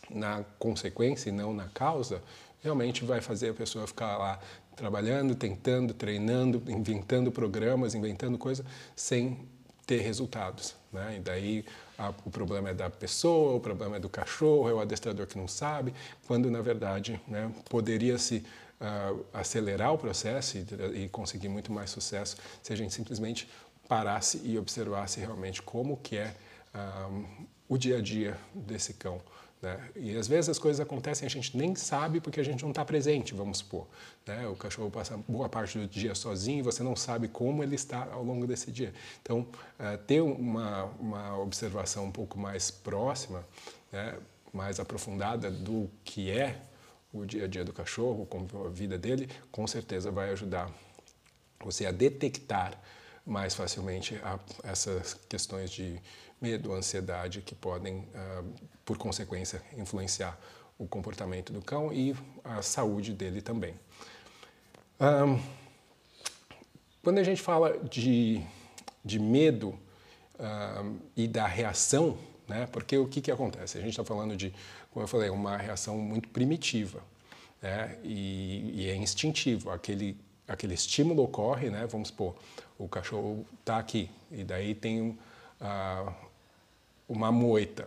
na 0.09 0.43
consequência 0.59 1.29
e 1.29 1.33
não 1.33 1.53
na 1.53 1.69
causa 1.69 2.23
realmente 2.63 3.05
vai 3.05 3.21
fazer 3.21 3.51
a 3.51 3.55
pessoa 3.55 3.87
ficar 3.87 4.17
lá 4.17 4.41
trabalhando, 4.79 5.35
tentando, 5.35 5.93
treinando, 5.93 6.63
inventando 6.69 7.33
programas, 7.33 7.95
inventando 7.95 8.39
coisas, 8.39 8.65
sem 8.95 9.37
ter 9.85 10.01
resultados. 10.01 10.77
Né? 10.93 11.17
E 11.17 11.21
daí 11.21 11.65
a, 11.99 12.11
o 12.25 12.31
problema 12.31 12.71
é 12.71 12.75
da 12.75 12.89
pessoa, 12.89 13.57
o 13.57 13.61
problema 13.61 13.97
é 13.97 14.01
do 14.01 14.09
cachorro, 14.09 14.69
é 14.69 14.73
o 14.73 14.81
adestrador 14.81 15.27
que 15.27 15.37
não 15.37 15.49
sabe, 15.49 15.93
quando 16.27 16.49
na 16.51 16.63
verdade 16.63 17.21
né, 17.27 17.51
poderia-se 17.69 18.45
uh, 18.81 19.25
acelerar 19.33 19.93
o 19.93 19.99
processo 19.99 20.59
e, 20.59 21.05
e, 21.05 21.09
conseguir 21.09 21.49
muito 21.49 21.73
mais 21.73 21.91
sucesso 21.91 22.37
se 22.63 22.73
a 22.73 22.77
gente 22.77 22.95
simplesmente 22.95 23.49
parasse 23.89 24.41
e 24.45 24.57
observasse 24.59 25.19
realmente 25.19 25.61
como 25.61 25.97
que 25.97 26.17
é 26.17 26.35
uh, 26.75 27.25
o 27.69 27.77
dia 27.77 27.99
a 27.99 28.01
dia 28.01 28.39
desse 28.55 28.95
cão. 28.95 29.21
Né? 29.61 29.91
E 29.97 30.17
às 30.17 30.29
vezes 30.29 30.49
as 30.49 30.59
coisas 30.59 30.81
acontecem 30.81 31.27
a 31.27 31.31
gente 31.31 31.57
nem 31.57 31.75
sabe 31.75 32.21
porque 32.21 32.41
a 32.41 32.45
gente 32.45 32.63
não 32.63 32.71
está 32.71 32.85
presente, 32.85 33.35
vamos 33.35 33.59
supor. 33.59 33.87
Né? 34.27 34.47
O 34.47 34.55
cachorro 34.55 34.91
passa 34.91 35.19
boa 35.29 35.49
parte 35.49 35.79
do 35.79 35.87
dia 35.87 36.15
sozinho 36.15 36.61
e 36.61 36.63
você 36.63 36.83
não 36.83 36.95
sabe 36.95 37.29
como 37.29 37.63
ele 37.63 37.75
está 37.75 38.07
ao 38.13 38.23
longo 38.23 38.47
desse 38.47 38.71
dia. 38.71 38.95
Então, 39.23 39.41
uh, 39.41 39.99
ter 40.07 40.21
uma, 40.21 40.85
uma 41.01 41.39
observação 41.39 42.05
um 42.07 42.13
pouco 42.13 42.39
mais 42.39 42.71
próxima, 42.71 43.45
né? 43.91 44.17
mais 44.53 44.79
aprofundada 44.79 45.51
do 45.51 45.91
que 46.05 46.31
é 46.31 46.63
o 47.13 47.25
dia 47.25 47.45
a 47.45 47.49
dia 47.49 47.65
do 47.65 47.73
cachorro, 47.73 48.27
como 48.27 48.47
a 48.67 48.69
vida 48.69 48.99
dele, 48.99 49.29
com 49.51 49.67
certeza 49.67 50.11
vai 50.11 50.31
ajudar 50.31 50.71
você 51.61 51.87
a 51.87 51.91
detectar 51.91 52.79
mais 53.29 53.55
facilmente 53.55 54.17
a, 54.25 54.39
essas 54.65 55.15
questões 55.29 55.71
de 55.71 56.01
medo, 56.41 56.73
ansiedade 56.73 57.43
que 57.43 57.55
podem, 57.55 57.99
uh, 57.99 58.55
por 58.85 58.97
consequência, 58.97 59.63
influenciar 59.77 60.39
o 60.79 60.87
comportamento 60.87 61.53
do 61.53 61.61
cão 61.61 61.93
e 61.93 62.17
a 62.45 62.63
saúde 62.63 63.13
dele 63.13 63.43
também. 63.43 63.75
Quando 67.03 67.19
a 67.19 67.25
gente 67.25 67.43
fala 67.43 67.79
de, 67.79 68.41
de 69.05 69.19
medo 69.19 69.79
e 71.17 71.27
da 71.27 71.47
reação, 71.47 72.17
né, 72.47 72.69
porque 72.71 72.97
o 72.97 73.07
que, 73.07 73.21
que 73.21 73.31
acontece? 73.31 73.79
A 73.79 73.81
gente 73.81 73.91
está 73.91 74.05
falando 74.05 74.37
de, 74.37 74.53
como 74.91 75.05
eu 75.05 75.09
falei, 75.09 75.31
uma 75.31 75.57
reação 75.57 75.99
muito 75.99 76.29
primitiva 76.29 77.03
né, 77.61 77.99
e, 78.05 78.83
e 78.83 78.89
é 78.89 78.97
instintivo. 78.97 79.71
Aquele, 79.71 80.17
aquele 80.49 80.75
estímulo 80.75 81.23
ocorre, 81.23 81.69
né, 81.69 81.87
vamos 81.87 82.09
supor, 82.09 82.35
o 82.79 82.89
cachorro 82.89 83.47
está 83.61 83.79
aqui 83.79 84.11
e 84.33 84.43
daí 84.43 84.75
tem 84.75 85.11
uh, 85.11 86.13
uma 87.09 87.31
moita, 87.31 87.87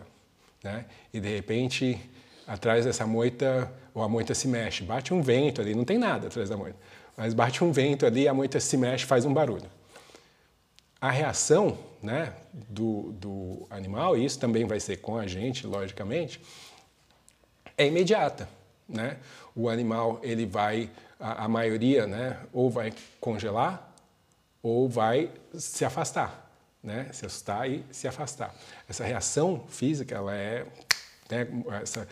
né? 0.62 0.86
E 1.12 1.20
de 1.20 1.28
repente, 1.28 1.98
atrás 2.46 2.84
dessa 2.84 3.06
moita, 3.06 3.72
ou 3.94 4.02
a 4.02 4.08
moita 4.08 4.34
se 4.34 4.46
mexe, 4.46 4.84
bate 4.84 5.12
um 5.12 5.22
vento 5.22 5.60
ali, 5.60 5.74
não 5.74 5.84
tem 5.84 5.98
nada 5.98 6.28
atrás 6.28 6.48
da 6.48 6.56
moita, 6.56 6.76
mas 7.16 7.34
bate 7.34 7.64
um 7.64 7.72
vento 7.72 8.06
ali, 8.06 8.28
a 8.28 8.34
moita 8.34 8.60
se 8.60 8.76
mexe, 8.76 9.04
faz 9.04 9.24
um 9.24 9.32
barulho. 9.32 9.68
A 11.00 11.10
reação, 11.10 11.76
né, 12.02 12.32
do, 12.52 13.12
do 13.12 13.66
animal, 13.70 14.16
e 14.16 14.24
isso 14.24 14.38
também 14.38 14.64
vai 14.64 14.78
ser 14.78 14.98
com 14.98 15.16
a 15.16 15.26
gente, 15.26 15.66
logicamente, 15.66 16.40
é 17.76 17.86
imediata, 17.86 18.48
né? 18.88 19.18
O 19.54 19.68
animal 19.68 20.20
ele 20.22 20.46
vai, 20.46 20.90
a, 21.18 21.44
a 21.44 21.48
maioria, 21.48 22.06
né, 22.06 22.38
ou 22.52 22.70
vai 22.70 22.92
congelar 23.20 23.90
ou 24.62 24.88
vai 24.88 25.30
se 25.54 25.84
afastar 25.84 26.42
né? 26.82 27.08
se 27.12 27.24
assustar 27.24 27.70
e 27.70 27.84
se 27.90 28.08
afastar. 28.08 28.54
Essa 28.88 29.04
reação 29.04 29.64
física, 29.68 30.16
ela 30.16 30.34
é 30.34 30.66
né, 31.30 31.46
essa, 31.80 32.06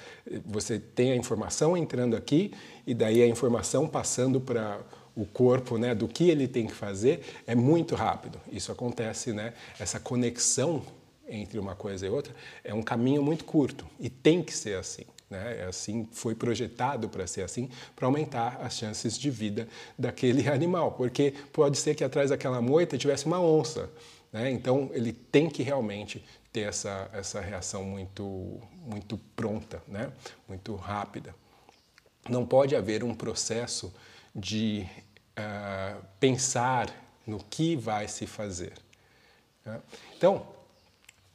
você 0.46 0.78
tem 0.78 1.12
a 1.12 1.16
informação 1.16 1.76
entrando 1.76 2.16
aqui 2.16 2.54
e 2.86 2.94
daí 2.94 3.22
a 3.22 3.26
informação 3.26 3.88
passando 3.88 4.40
para 4.40 4.80
o 5.14 5.26
corpo, 5.26 5.76
né, 5.76 5.94
do 5.94 6.06
que 6.06 6.30
ele 6.30 6.46
tem 6.46 6.66
que 6.66 6.72
fazer, 6.72 7.20
é 7.46 7.54
muito 7.54 7.94
rápido. 7.94 8.40
Isso 8.50 8.70
acontece, 8.70 9.32
né? 9.32 9.52
Essa 9.78 9.98
conexão 9.98 10.82
entre 11.28 11.58
uma 11.58 11.74
coisa 11.74 12.06
e 12.06 12.08
outra 12.08 12.34
é 12.64 12.72
um 12.72 12.82
caminho 12.82 13.22
muito 13.22 13.44
curto 13.44 13.86
e 13.98 14.08
tem 14.08 14.42
que 14.42 14.54
ser 14.54 14.78
assim. 14.78 15.04
Né? 15.30 15.60
É 15.60 15.64
assim 15.66 16.08
foi 16.10 16.34
projetado 16.34 17.08
para 17.08 17.26
ser 17.26 17.42
assim, 17.42 17.70
para 17.94 18.06
aumentar 18.06 18.60
as 18.60 18.76
chances 18.76 19.16
de 19.16 19.30
vida 19.30 19.68
daquele 19.96 20.46
animal, 20.50 20.92
porque 20.92 21.32
pode 21.52 21.78
ser 21.78 21.94
que 21.94 22.02
atrás 22.02 22.30
daquela 22.30 22.60
moita 22.60 22.98
tivesse 22.98 23.26
uma 23.26 23.40
onça. 23.40 23.88
Né? 24.32 24.50
Então, 24.50 24.90
ele 24.92 25.12
tem 25.12 25.48
que 25.48 25.62
realmente 25.62 26.24
ter 26.52 26.62
essa, 26.62 27.08
essa 27.12 27.40
reação 27.40 27.84
muito, 27.84 28.60
muito 28.84 29.16
pronta, 29.36 29.80
né? 29.86 30.12
muito 30.48 30.74
rápida. 30.74 31.34
Não 32.28 32.44
pode 32.44 32.74
haver 32.74 33.04
um 33.04 33.14
processo 33.14 33.94
de 34.34 34.86
uh, 35.38 36.04
pensar 36.18 36.92
no 37.26 37.38
que 37.38 37.76
vai 37.76 38.08
se 38.08 38.26
fazer. 38.26 38.72
Né? 39.64 39.80
Então, 40.16 40.46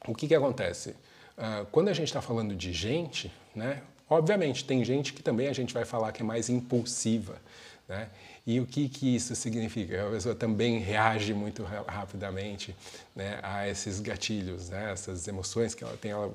o 0.05 0.13
que, 0.13 0.27
que 0.27 0.35
acontece? 0.35 0.91
Uh, 1.37 1.65
quando 1.71 1.89
a 1.89 1.93
gente 1.93 2.07
está 2.07 2.21
falando 2.21 2.55
de 2.55 2.71
gente, 2.71 3.31
né, 3.55 3.81
obviamente 4.09 4.65
tem 4.65 4.83
gente 4.83 5.13
que 5.13 5.23
também 5.23 5.47
a 5.47 5.53
gente 5.53 5.73
vai 5.73 5.85
falar 5.85 6.11
que 6.11 6.21
é 6.21 6.25
mais 6.25 6.49
impulsiva. 6.49 7.41
Né? 7.87 8.09
E 8.47 8.59
o 8.59 8.65
que, 8.65 8.89
que 8.89 9.15
isso 9.15 9.35
significa? 9.35 10.07
A 10.07 10.11
pessoa 10.11 10.35
também 10.35 10.79
reage 10.79 11.33
muito 11.33 11.63
rapidamente 11.63 12.75
né, 13.15 13.39
a 13.41 13.67
esses 13.67 13.99
gatilhos, 13.99 14.69
né, 14.69 14.91
essas 14.91 15.27
emoções 15.27 15.73
que 15.73 15.83
ela 15.83 15.97
tem, 15.97 16.11
ela, 16.11 16.31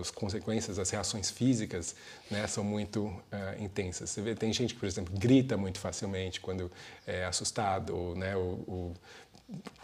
as 0.00 0.10
consequências, 0.10 0.78
as 0.78 0.90
reações 0.90 1.30
físicas 1.30 1.94
né, 2.30 2.46
são 2.46 2.62
muito 2.62 3.06
uh, 3.06 3.22
intensas. 3.62 4.10
Você 4.10 4.20
vê, 4.20 4.34
tem 4.34 4.52
gente 4.52 4.74
que, 4.74 4.80
por 4.80 4.86
exemplo, 4.86 5.14
grita 5.18 5.56
muito 5.56 5.78
facilmente 5.78 6.40
quando 6.40 6.70
é 7.06 7.24
assustado, 7.24 7.96
ou, 7.96 8.14
né, 8.14 8.36
o, 8.36 8.92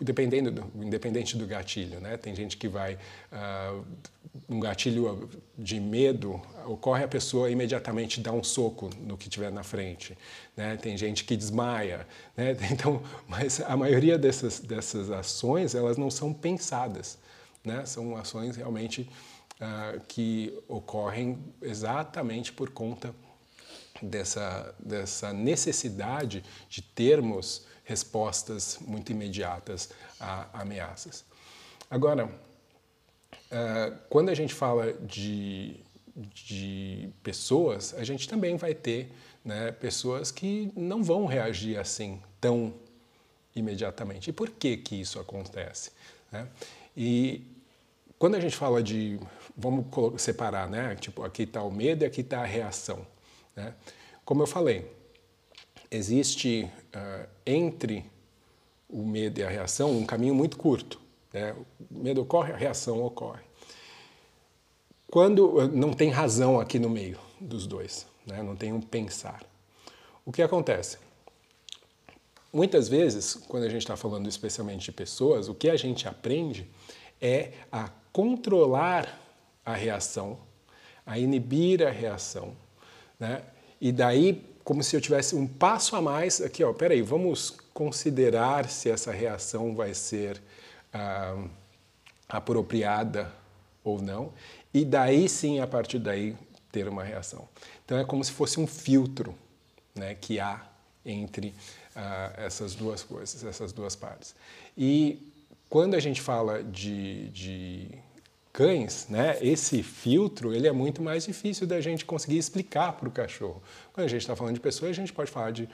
dependendo 0.01 0.51
do, 0.51 0.85
independente 0.85 1.37
do 1.37 1.47
gatilho, 1.47 2.01
né? 2.01 2.17
Tem 2.17 2.35
gente 2.35 2.57
que 2.57 2.69
vai 2.69 2.95
uh, 3.33 3.85
um 4.49 4.61
gatilho 4.61 5.29
de 5.57 5.81
medo 5.81 6.41
ocorre 6.67 7.05
a 7.05 7.09
pessoa 7.09 7.51
imediatamente 7.51 8.21
dá 8.21 8.33
um 8.33 8.43
soco 8.43 8.91
no 9.01 9.17
que 9.17 9.29
tiver 9.29 9.51
na 9.51 9.63
frente, 9.63 10.17
né? 10.57 10.77
Tem 10.77 10.97
gente 10.97 11.25
que 11.25 11.37
desmaia, 11.37 12.07
né? 12.37 12.57
Então, 12.71 13.03
mas 13.27 13.61
a 13.61 13.77
maioria 13.77 14.19
dessas 14.19 14.61
dessas 14.61 15.11
ações 15.11 15.75
elas 15.75 15.97
não 15.97 16.11
são 16.11 16.33
pensadas, 16.33 17.19
né? 17.65 17.85
São 17.87 18.17
ações 18.17 18.57
realmente 18.57 19.09
uh, 19.61 20.01
que 20.07 20.57
ocorrem 20.69 21.39
exatamente 21.63 22.53
por 22.53 22.71
conta 22.71 23.15
dessa 24.03 24.75
dessa 24.79 25.33
necessidade 25.33 26.45
de 26.69 26.83
termos 26.83 27.67
respostas 27.87 28.79
muito 28.81 29.13
imediatas 29.13 29.91
a 30.19 30.61
ameaças. 30.61 31.25
Agora, 31.89 32.27
uh, 32.27 33.97
quando 34.11 34.29
a 34.29 34.35
gente 34.35 34.53
fala 34.53 34.93
de, 34.93 35.77
de 36.17 37.09
pessoas, 37.23 37.95
a 37.95 38.03
gente 38.03 38.29
também 38.29 38.57
vai 38.57 38.75
ter 38.75 39.13
né, 39.45 39.71
pessoas 39.71 40.33
que 40.33 40.73
não 40.75 41.05
vão 41.05 41.27
reagir 41.27 41.79
assim 41.79 42.21
tão 42.41 42.75
imediatamente. 43.55 44.31
E 44.31 44.33
por 44.33 44.51
que 44.51 44.77
que 44.77 45.01
isso 45.01 45.21
acontece? 45.21 45.93
Né? 46.33 46.49
E 46.97 47.47
quando 48.19 48.35
a 48.35 48.41
gente 48.41 48.57
fala 48.57 48.83
de, 48.83 49.21
vamos 49.57 49.87
separar, 50.21 50.69
né? 50.69 50.97
Tipo, 50.97 51.23
aqui 51.23 51.45
está 51.45 51.63
o 51.63 51.71
medo 51.71 52.03
e 52.03 52.07
aqui 52.07 52.23
está 52.23 52.41
a 52.41 52.45
reação. 52.45 53.07
Né? 53.55 53.73
Como 54.25 54.43
eu 54.43 54.47
falei, 54.47 54.91
existe 55.97 56.71
uh, 56.95 57.29
entre 57.45 58.05
o 58.89 59.03
medo 59.03 59.41
e 59.41 59.43
a 59.43 59.49
reação 59.49 59.91
um 59.97 60.07
caminho 60.07 60.35
muito 60.35 60.57
curto. 60.57 61.01
Né? 61.33 61.55
O 61.91 61.99
medo 61.99 62.23
ocorre, 62.23 62.53
a 62.53 62.57
reação 62.57 63.03
ocorre. 63.03 63.43
Quando 65.11 65.57
uh, 65.57 65.69
não 65.69 65.93
tem 65.93 66.11
razão 66.11 66.61
aqui 66.61 66.79
no 66.79 66.89
meio 66.89 67.19
dos 67.41 67.67
dois, 67.67 68.07
né? 68.27 68.43
não 68.43 68.55
tem 68.55 68.73
um 68.73 68.81
pensar. 68.81 69.43
O 70.25 70.33
que 70.33 70.43
acontece? 70.43 70.99
Muitas 72.53 72.89
vezes, 72.89 73.35
quando 73.49 73.65
a 73.65 73.69
gente 73.69 73.83
está 73.83 73.97
falando 73.97 74.29
especialmente 74.29 74.87
de 74.87 74.93
pessoas, 74.93 75.49
o 75.49 75.55
que 75.55 75.69
a 75.69 75.77
gente 75.77 76.09
aprende 76.09 76.67
é 77.21 77.53
a 77.71 77.91
controlar 78.13 79.21
a 79.65 79.75
reação, 79.75 80.39
a 81.05 81.19
inibir 81.19 81.87
a 81.87 81.91
reação, 81.91 82.57
né? 83.19 83.43
E 83.81 83.93
daí 83.93 84.43
como 84.67 84.83
se 84.83 84.97
eu 84.97 85.01
tivesse 85.01 85.37
um 85.37 85.47
passo 85.47 85.95
a 85.95 86.03
mais 86.03 86.41
aqui, 86.41 86.65
ó, 86.65 86.73
peraí, 86.73 87.01
vamos 87.01 87.57
considerar 87.73 88.69
se 88.69 88.91
essa 88.91 89.13
reação 89.13 89.77
vai 89.77 89.95
ser 89.95 90.43
ah, 90.93 91.41
apropriada 92.29 93.33
ou 93.85 94.03
não, 94.03 94.33
e 94.75 94.85
daí 94.85 95.29
sim, 95.29 95.61
a 95.61 95.69
partir 95.69 96.01
daí, 96.01 96.35
ter 96.73 96.89
uma 96.89 97.05
reação. 97.05 97.49
Então 97.85 97.97
é 97.97 98.05
como 98.05 98.25
se 98.25 98.33
fosse 98.33 98.59
um 98.59 98.67
filtro 98.67 99.37
né, 99.95 100.17
que 100.17 100.41
há 100.41 100.67
entre 101.05 101.55
ah, 101.95 102.33
essas 102.37 102.75
duas 102.75 103.05
coisas, 103.05 103.45
essas 103.45 103.73
duas 103.73 103.95
partes. 103.95 104.35
E 104.77 105.33
quando 105.71 105.95
a 105.95 106.01
gente 106.01 106.21
fala 106.21 106.65
de, 106.65 107.29
de 107.29 107.89
cães, 108.57 109.07
né, 109.11 109.37
esse 109.43 109.83
filtro 109.83 110.55
ele 110.55 110.67
é 110.67 110.73
muito 110.73 111.03
mais 111.03 111.27
difícil 111.27 111.67
da 111.67 111.79
gente 111.79 112.07
conseguir 112.07 112.39
explicar 112.39 112.95
para 112.95 113.07
o 113.07 113.13
cachorro. 113.13 113.63
Quando 113.93 114.07
a 114.07 114.09
gente 114.09 114.23
está 114.23 114.35
falando 114.35 114.55
de 114.55 114.61
pessoas, 114.61 114.93
a 114.93 114.95
gente 114.95 115.13
pode 115.13 115.31
falar 115.31 115.51
de, 115.51 115.69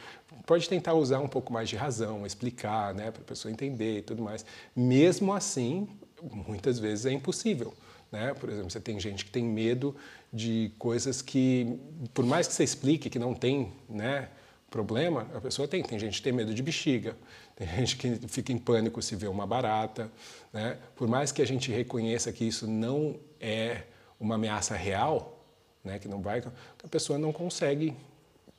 pode 0.45 0.69
tentar 0.69 0.95
usar 0.95 1.21
um 1.21 1.29
pouco 1.29 1.53
mais 1.53 1.69
de 1.69 1.77
razão, 1.77 2.27
explicar, 2.27 2.93
né, 2.93 3.13
para 3.13 3.23
a 3.23 3.25
pessoa 3.25 3.53
entender 3.53 3.99
e 3.99 4.03
tudo 4.03 4.21
mais. 4.21 4.45
Mesmo 4.75 5.33
assim, 5.33 5.87
muitas 6.21 6.81
vezes 6.81 7.07
é 7.07 7.13
impossível. 7.13 7.73
Né? 8.11 8.35
Por 8.35 8.51
exemplo, 8.51 8.69
você 8.69 8.81
tem 8.81 8.99
gente 8.99 9.27
que 9.27 9.31
tem 9.31 9.45
medo 9.45 9.95
de 10.33 10.73
coisas 10.77 11.23
que, 11.23 11.79
por 12.13 12.27
mais 12.27 12.49
que 12.49 12.53
você 12.53 12.65
explique 12.65 13.09
que 13.09 13.19
não 13.19 13.33
tem, 13.33 13.73
né, 13.89 14.29
problema, 14.73 15.29
a 15.35 15.41
pessoa 15.41 15.69
tem. 15.69 15.83
Tem 15.83 15.99
gente 15.99 16.17
que 16.17 16.23
tem 16.23 16.33
medo 16.33 16.53
de 16.53 16.63
bexiga, 16.63 17.15
tem 17.63 17.77
gente 17.77 17.97
que 17.97 18.29
fica 18.29 18.53
em 18.53 18.59
pânico 18.59 19.01
se 19.01 19.15
vê 19.15 19.29
uma 19.29 19.47
barata. 19.47 20.11
Né? 20.53 20.77
Por 20.97 21.07
mais 21.07 21.31
que 21.31 21.41
a 21.41 21.47
gente 21.47 21.71
reconheça 21.71 22.33
que 22.33 22.45
isso 22.45 22.67
não 22.67 23.17
é 23.41 23.83
uma 24.19 24.35
ameaça 24.35 24.75
real, 24.75 25.45
né, 25.85 25.99
que 25.99 26.09
não 26.09 26.21
vai, 26.21 26.43
a 26.83 26.89
pessoa 26.89 27.19
não 27.19 27.33
consegue 27.33 27.97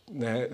né, 0.10 0.50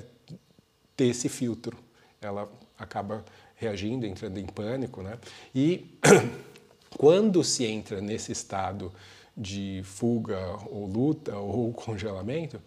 ter 0.95 1.05
esse 1.05 1.29
filtro. 1.29 1.77
Ela 2.19 2.51
acaba 2.77 3.23
reagindo, 3.55 4.05
entrando 4.05 4.39
em 4.39 4.45
pânico. 4.45 5.03
Né? 5.03 5.17
E 5.53 5.99
quando 6.97 7.43
se 7.43 7.65
entra 7.65 8.01
nesse 8.01 8.31
estado 8.31 8.91
de 9.37 9.81
fuga 9.83 10.39
ou 10.69 10.87
luta 10.87 11.37
ou 11.37 11.71
congelamento, 11.71 12.59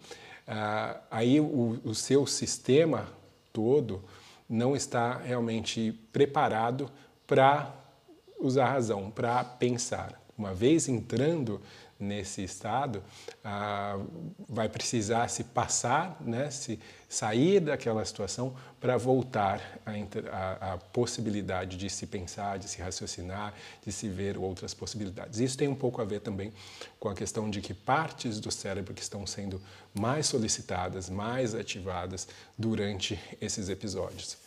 ah, 0.47 1.01
aí 1.11 1.41
o, 1.41 1.79
o 1.83 1.93
seu 1.93 2.25
sistema 2.25 3.09
todo 3.51 4.01
não 4.53 4.75
está 4.75 5.17
realmente 5.17 5.91
preparado 6.11 6.87
para 7.25 7.73
usar 8.39 8.69
razão, 8.69 9.09
para 9.09 9.43
pensar. 9.43 10.21
Uma 10.37 10.53
vez 10.53 10.87
entrando 10.87 11.59
nesse 11.99 12.43
estado, 12.43 13.01
ah, 13.43 13.97
vai 14.47 14.69
precisar 14.69 15.27
se 15.29 15.43
passar, 15.43 16.17
né, 16.21 16.51
se 16.51 16.79
sair 17.09 17.61
daquela 17.61 18.03
situação 18.05 18.55
para 18.79 18.95
voltar 18.95 19.79
à 20.61 20.77
possibilidade 20.91 21.77
de 21.77 21.89
se 21.89 22.05
pensar, 22.05 22.59
de 22.59 22.67
se 22.67 22.79
raciocinar, 22.79 23.53
de 23.83 23.91
se 23.91 24.07
ver 24.07 24.37
outras 24.37 24.73
possibilidades. 24.73 25.39
Isso 25.39 25.57
tem 25.57 25.67
um 25.67 25.75
pouco 25.75 26.01
a 26.01 26.05
ver 26.05 26.19
também 26.19 26.53
com 26.99 27.09
a 27.09 27.15
questão 27.15 27.49
de 27.49 27.59
que 27.61 27.73
partes 27.73 28.39
do 28.39 28.51
cérebro 28.51 28.93
que 28.93 29.01
estão 29.01 29.25
sendo 29.25 29.59
mais 29.93 30.27
solicitadas, 30.27 31.09
mais 31.09 31.55
ativadas 31.55 32.27
durante 32.57 33.19
esses 33.39 33.69
episódios. 33.69 34.42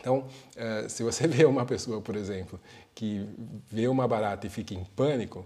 Então, 0.00 0.26
eh, 0.56 0.86
se 0.88 1.02
você 1.02 1.26
vê 1.28 1.44
uma 1.44 1.66
pessoa, 1.66 2.00
por 2.00 2.16
exemplo, 2.16 2.60
que 2.94 3.26
vê 3.70 3.88
uma 3.88 4.06
barata 4.06 4.46
e 4.46 4.50
fica 4.50 4.74
em 4.74 4.84
pânico, 4.84 5.44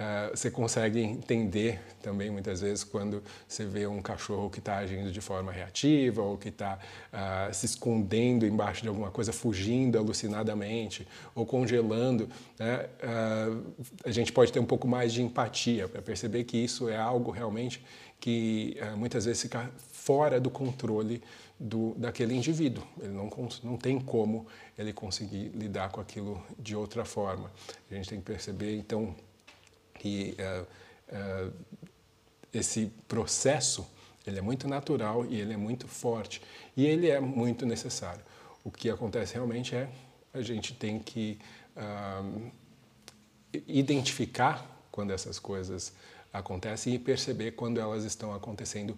Uh, 0.00 0.34
você 0.34 0.50
consegue 0.50 0.98
entender 0.98 1.78
também 2.00 2.30
muitas 2.30 2.62
vezes 2.62 2.82
quando 2.82 3.22
você 3.46 3.66
vê 3.66 3.86
um 3.86 4.00
cachorro 4.00 4.48
que 4.48 4.58
está 4.58 4.78
agindo 4.78 5.12
de 5.12 5.20
forma 5.20 5.52
reativa 5.52 6.22
ou 6.22 6.38
que 6.38 6.48
está 6.48 6.78
uh, 7.12 7.52
se 7.52 7.66
escondendo 7.66 8.46
embaixo 8.46 8.80
de 8.80 8.88
alguma 8.88 9.10
coisa, 9.10 9.30
fugindo 9.30 9.98
alucinadamente 9.98 11.06
ou 11.34 11.44
congelando. 11.44 12.30
Né? 12.58 12.86
Uh, 13.04 13.74
a 14.02 14.10
gente 14.10 14.32
pode 14.32 14.50
ter 14.50 14.58
um 14.58 14.64
pouco 14.64 14.88
mais 14.88 15.12
de 15.12 15.22
empatia 15.22 15.86
para 15.86 16.00
perceber 16.00 16.44
que 16.44 16.56
isso 16.56 16.88
é 16.88 16.96
algo 16.96 17.30
realmente 17.30 17.84
que 18.18 18.76
muitas 18.98 19.24
vezes 19.24 19.40
fica 19.40 19.70
fora 19.92 20.38
do 20.38 20.50
controle 20.50 21.22
do, 21.60 21.94
daquele 21.96 22.34
indivíduo. 22.34 22.82
Ele 22.98 23.12
não, 23.12 23.28
não 23.62 23.76
tem 23.76 24.00
como 24.00 24.46
ele 24.78 24.94
conseguir 24.94 25.50
lidar 25.50 25.90
com 25.90 26.00
aquilo 26.00 26.42
de 26.58 26.74
outra 26.74 27.04
forma. 27.04 27.52
A 27.90 27.94
gente 27.94 28.08
tem 28.08 28.18
que 28.18 28.24
perceber, 28.24 28.78
então, 28.78 29.14
que 29.98 30.34
uh, 30.38 30.66
uh, 31.14 31.52
esse 32.52 32.90
processo 33.06 33.86
ele 34.26 34.38
é 34.38 34.42
muito 34.42 34.66
natural 34.66 35.26
e 35.26 35.38
ele 35.38 35.52
é 35.52 35.56
muito 35.56 35.86
forte 35.86 36.40
e 36.76 36.86
ele 36.86 37.08
é 37.08 37.20
muito 37.20 37.66
necessário. 37.66 38.22
O 38.64 38.70
que 38.70 38.88
acontece 38.88 39.34
realmente 39.34 39.74
é 39.74 39.88
a 40.32 40.40
gente 40.40 40.72
tem 40.74 40.98
que 40.98 41.38
uh, 41.76 42.50
identificar 43.66 44.64
quando 44.90 45.10
essas 45.10 45.38
coisas 45.38 45.92
acontecem 46.32 46.94
e 46.94 46.98
perceber 46.98 47.52
quando 47.52 47.80
elas 47.80 48.04
estão 48.04 48.32
acontecendo 48.32 48.96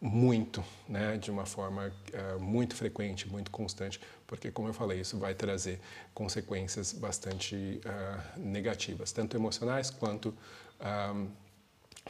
muito, 0.00 0.64
né, 0.88 1.16
de 1.16 1.30
uma 1.30 1.44
forma 1.44 1.92
uh, 2.12 2.40
muito 2.40 2.74
frequente, 2.76 3.28
muito 3.28 3.50
constante, 3.50 4.00
porque, 4.26 4.50
como 4.50 4.68
eu 4.68 4.72
falei, 4.72 5.00
isso 5.00 5.18
vai 5.18 5.34
trazer 5.34 5.80
consequências 6.14 6.92
bastante 6.92 7.80
uh, 7.84 8.38
negativas, 8.38 9.10
tanto 9.10 9.36
emocionais 9.36 9.90
quanto 9.90 10.28
uh, 10.28 11.28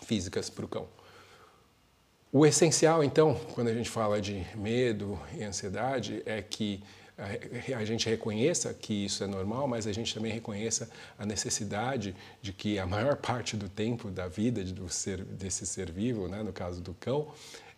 físicas 0.03 0.51
para 0.51 0.65
o 0.65 0.69
cão. 0.69 0.87
O 2.31 2.45
essencial, 2.45 3.03
então, 3.03 3.35
quando 3.55 3.69
a 3.69 3.75
gente 3.75 3.89
fala 3.89 4.21
de 4.21 4.47
medo 4.55 5.19
e 5.35 5.43
ansiedade, 5.43 6.23
é 6.27 6.43
que 6.43 6.83
a 7.77 7.85
gente 7.85 8.09
reconheça 8.09 8.73
que 8.73 9.07
isso 9.07 9.25
é 9.25 9.27
normal, 9.27 9.67
mas 9.67 9.89
a 9.89 9.93
gente 9.93 10.15
também 10.15 10.31
reconheça 10.31 10.89
a 11.19 11.27
necessidade 11.27 12.15
de 12.41 12.53
que 12.53 12.79
a 12.79 12.87
maior 12.87 13.17
parte 13.17 13.57
do 13.57 13.69
tempo 13.69 14.09
da 14.09 14.29
vida 14.29 14.63
do 14.63 14.89
ser, 14.89 15.25
desse 15.25 15.67
ser 15.67 15.91
vivo, 15.91 16.29
né, 16.29 16.45
no 16.45 16.53
caso 16.53 16.81
do 16.81 16.95
cão, 16.95 17.33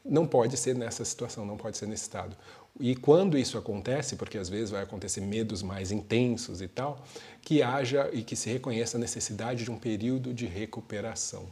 não 0.05 0.27
pode 0.27 0.57
ser 0.57 0.75
nessa 0.75 1.05
situação, 1.05 1.45
não 1.45 1.57
pode 1.57 1.77
ser 1.77 1.87
nesse 1.87 2.05
estado. 2.05 2.37
E 2.79 2.95
quando 2.95 3.37
isso 3.37 3.59
acontece, 3.59 4.17
porque 4.17 4.39
às 4.39 4.49
vezes 4.49 4.71
vai 4.71 4.83
acontecer 4.83 5.21
medos 5.21 5.63
mais 5.63 5.91
intensos 5.91 6.63
e 6.63 6.69
tal, 6.69 7.05
que 7.43 7.63
haja 7.63 8.09
e 8.13 8.23
que 8.23 8.37
se 8.37 8.49
reconheça 8.49 8.97
a 8.97 9.01
necessidade 9.01 9.65
de 9.65 9.71
um 9.71 9.79
período 9.79 10.33
de 10.33 10.47
recuperação, 10.47 11.47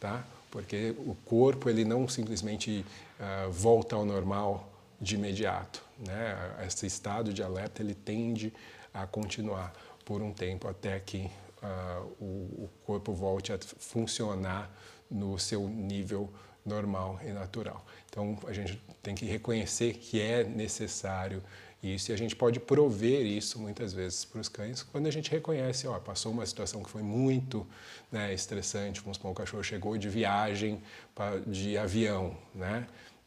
tá? 0.00 0.24
Porque 0.50 0.94
o 0.98 1.14
corpo 1.24 1.68
ele 1.68 1.84
não 1.84 2.08
simplesmente 2.08 2.84
uh, 3.20 3.50
volta 3.50 3.94
ao 3.94 4.04
normal 4.04 4.68
de 5.00 5.14
imediato, 5.14 5.82
né? 5.98 6.36
Esse 6.66 6.86
estado 6.86 7.32
de 7.32 7.42
alerta 7.42 7.82
ele 7.82 7.94
tende 7.94 8.52
a 8.92 9.06
continuar 9.06 9.72
por 10.04 10.20
um 10.22 10.32
tempo 10.32 10.68
até 10.68 10.98
que 10.98 11.30
uh, 11.62 12.06
o, 12.20 12.64
o 12.64 12.70
corpo 12.84 13.12
volte 13.12 13.52
a 13.52 13.58
funcionar 13.58 14.70
no 15.10 15.38
seu 15.38 15.68
nível 15.68 16.28
normal 16.64 17.18
e 17.24 17.32
natural. 17.32 17.84
Então 18.08 18.38
a 18.46 18.52
gente 18.52 18.80
tem 19.02 19.14
que 19.14 19.24
reconhecer 19.24 19.94
que 19.94 20.20
é 20.20 20.44
necessário 20.44 21.42
isso 21.82 22.12
e 22.12 22.14
a 22.14 22.16
gente 22.16 22.36
pode 22.36 22.60
prover 22.60 23.26
isso 23.26 23.58
muitas 23.58 23.92
vezes 23.92 24.24
para 24.24 24.40
os 24.40 24.48
cães 24.48 24.84
quando 24.84 25.08
a 25.08 25.10
gente 25.10 25.30
reconhece, 25.30 25.86
ó, 25.88 25.98
passou 25.98 26.30
uma 26.30 26.46
situação 26.46 26.80
que 26.82 26.88
foi 26.88 27.02
muito 27.02 27.66
né, 28.10 28.32
estressante, 28.32 29.00
vamos 29.00 29.16
supor, 29.16 29.32
o 29.32 29.34
cachorro 29.34 29.64
chegou 29.64 29.98
de 29.98 30.08
viagem 30.08 30.80
pra, 31.14 31.38
de 31.40 31.76
avião, 31.76 32.36
né? 32.54 32.86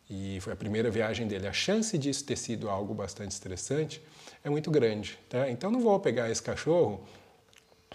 E 0.10 0.39
foi 0.39 0.54
a 0.54 0.56
primeira 0.56 0.89
viagem 0.91 1.28
dele. 1.28 1.48
A 1.48 1.54
chance 1.54 1.98
disso 1.98 2.24
ter 2.24 2.38
sido 2.38 2.69
algo 2.69 2.93
bastante 2.93 3.32
estressante 3.32 4.02
é 4.43 4.50
muito 4.50 4.69
grande, 4.69 5.17
tá? 5.28 5.50
Então 5.50 5.69
não 5.71 5.82
vou 5.82 6.00
pegar 6.00 6.30
esse 6.30 6.41
cachorro 6.41 7.04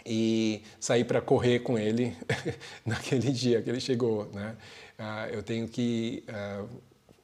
e 0.04 0.62
sair 0.78 1.04
para 1.04 1.20
correr 1.20 1.60
com 1.60 1.78
ele 1.78 2.16
naquele 2.84 3.30
dia 3.30 3.62
que 3.62 3.70
ele 3.70 3.80
chegou, 3.80 4.30
né? 4.32 4.56
Ah, 5.02 5.26
eu 5.30 5.42
tenho 5.42 5.66
que. 5.66 6.22
Uh, 6.28 6.68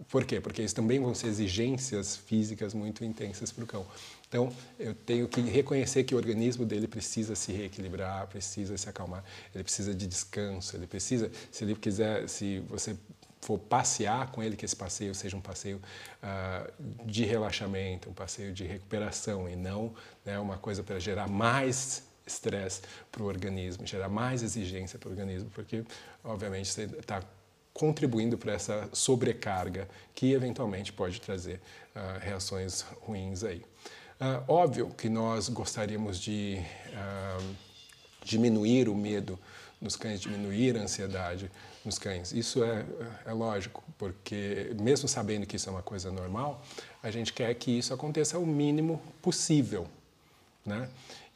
por 0.08 0.24
quê? 0.24 0.40
Porque 0.40 0.62
isso 0.62 0.74
também 0.74 0.98
vão 0.98 1.14
ser 1.14 1.26
exigências 1.26 2.16
físicas 2.16 2.72
muito 2.72 3.04
intensas 3.04 3.52
para 3.52 3.64
o 3.64 3.66
cão. 3.66 3.86
Então, 4.26 4.50
eu 4.78 4.94
tenho 4.94 5.28
que 5.28 5.40
reconhecer 5.42 6.04
que 6.04 6.14
o 6.14 6.16
organismo 6.16 6.64
dele 6.64 6.88
precisa 6.88 7.34
se 7.34 7.52
reequilibrar, 7.52 8.26
precisa 8.28 8.76
se 8.78 8.88
acalmar, 8.88 9.22
ele 9.54 9.62
precisa 9.62 9.94
de 9.94 10.06
descanso, 10.06 10.74
ele 10.76 10.86
precisa, 10.86 11.30
se 11.52 11.64
ele 11.64 11.74
quiser, 11.74 12.28
se 12.28 12.60
você 12.60 12.96
for 13.42 13.58
passear 13.58 14.30
com 14.32 14.42
ele, 14.42 14.56
que 14.56 14.64
esse 14.64 14.74
passeio 14.74 15.14
seja 15.14 15.36
um 15.36 15.40
passeio 15.40 15.80
uh, 16.22 17.04
de 17.04 17.24
relaxamento, 17.24 18.08
um 18.08 18.14
passeio 18.14 18.52
de 18.52 18.64
recuperação 18.64 19.48
e 19.48 19.54
não 19.54 19.94
né, 20.24 20.38
uma 20.38 20.56
coisa 20.56 20.82
para 20.82 20.98
gerar 20.98 21.28
mais 21.28 22.04
estresse 22.26 22.82
para 23.12 23.22
o 23.22 23.26
organismo, 23.26 23.86
gerar 23.86 24.08
mais 24.08 24.42
exigência 24.42 24.98
para 24.98 25.08
o 25.08 25.12
organismo, 25.12 25.50
porque, 25.54 25.84
obviamente, 26.24 26.68
você 26.68 26.82
está 26.82 27.22
contribuindo 27.76 28.38
para 28.38 28.54
essa 28.54 28.88
sobrecarga 28.90 29.86
que 30.14 30.32
eventualmente 30.32 30.94
pode 30.94 31.20
trazer 31.20 31.60
uh, 31.94 32.18
reações 32.20 32.80
ruins 33.02 33.44
aí. 33.44 33.58
Uh, 34.18 34.42
óbvio 34.48 34.88
que 34.96 35.10
nós 35.10 35.50
gostaríamos 35.50 36.18
de 36.18 36.58
uh, 36.58 37.54
diminuir 38.24 38.88
o 38.88 38.94
medo 38.94 39.38
nos 39.78 39.94
cães, 39.94 40.22
diminuir 40.22 40.74
a 40.78 40.80
ansiedade 40.80 41.50
nos 41.85 41.98
cães. 41.98 42.33
Isso 42.33 42.64
é, 42.64 42.83
é 43.27 43.33
lógico, 43.33 43.85
porque 43.98 44.74
mesmo 44.81 45.06
sabendo 45.06 45.44
que 45.44 45.56
isso 45.56 45.68
é 45.68 45.72
uma 45.72 45.83
coisa 45.83 46.10
normal, 46.10 46.64
a 47.02 47.10
gente 47.10 47.31
quer 47.31 47.54
que 47.56 47.70
isso 47.79 47.92
aconteça 47.92 48.38
o 48.38 48.46
mínimo 48.46 49.02
possível. 49.20 49.87
Né? 50.64 50.88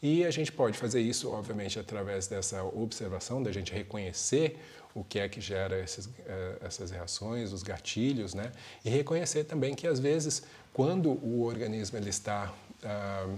E 0.03 0.25
a 0.25 0.31
gente 0.31 0.51
pode 0.51 0.79
fazer 0.79 1.03
isso, 1.03 1.31
obviamente, 1.31 1.79
através 1.79 2.27
dessa 2.27 2.65
observação, 2.65 3.43
da 3.43 3.53
gente 3.53 3.71
reconhecer 3.75 4.59
o 4.95 5.05
que 5.05 5.19
é 5.19 5.29
que 5.29 5.41
gera 5.41 5.79
esses, 5.79 6.09
eh, 6.27 6.59
essas 6.63 6.91
reações, 6.91 7.53
os 7.53 7.63
gatilhos, 7.63 8.35
né? 8.35 8.51
E 8.85 8.91
reconhecer 8.91 9.45
também 9.45 9.75
que, 9.75 9.87
às 9.87 10.01
vezes, 10.01 10.43
quando 10.73 11.11
o 11.11 11.43
organismo 11.43 11.99
ele 11.99 12.11
está 12.11 12.53
ah, 12.85 13.29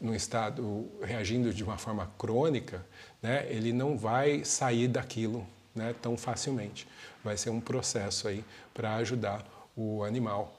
no 0.00 0.14
estado 0.14 0.88
reagindo 1.02 1.52
de 1.52 1.64
uma 1.64 1.78
forma 1.78 2.10
crônica, 2.18 2.84
né, 3.22 3.46
ele 3.48 3.72
não 3.72 3.96
vai 3.96 4.44
sair 4.44 4.88
daquilo 4.88 5.46
né, 5.74 5.94
tão 6.00 6.16
facilmente. 6.16 6.86
Vai 7.24 7.36
ser 7.36 7.50
um 7.50 7.60
processo 7.60 8.28
aí 8.28 8.44
para 8.74 8.96
ajudar 8.96 9.44
o 9.76 10.04
animal. 10.04 10.58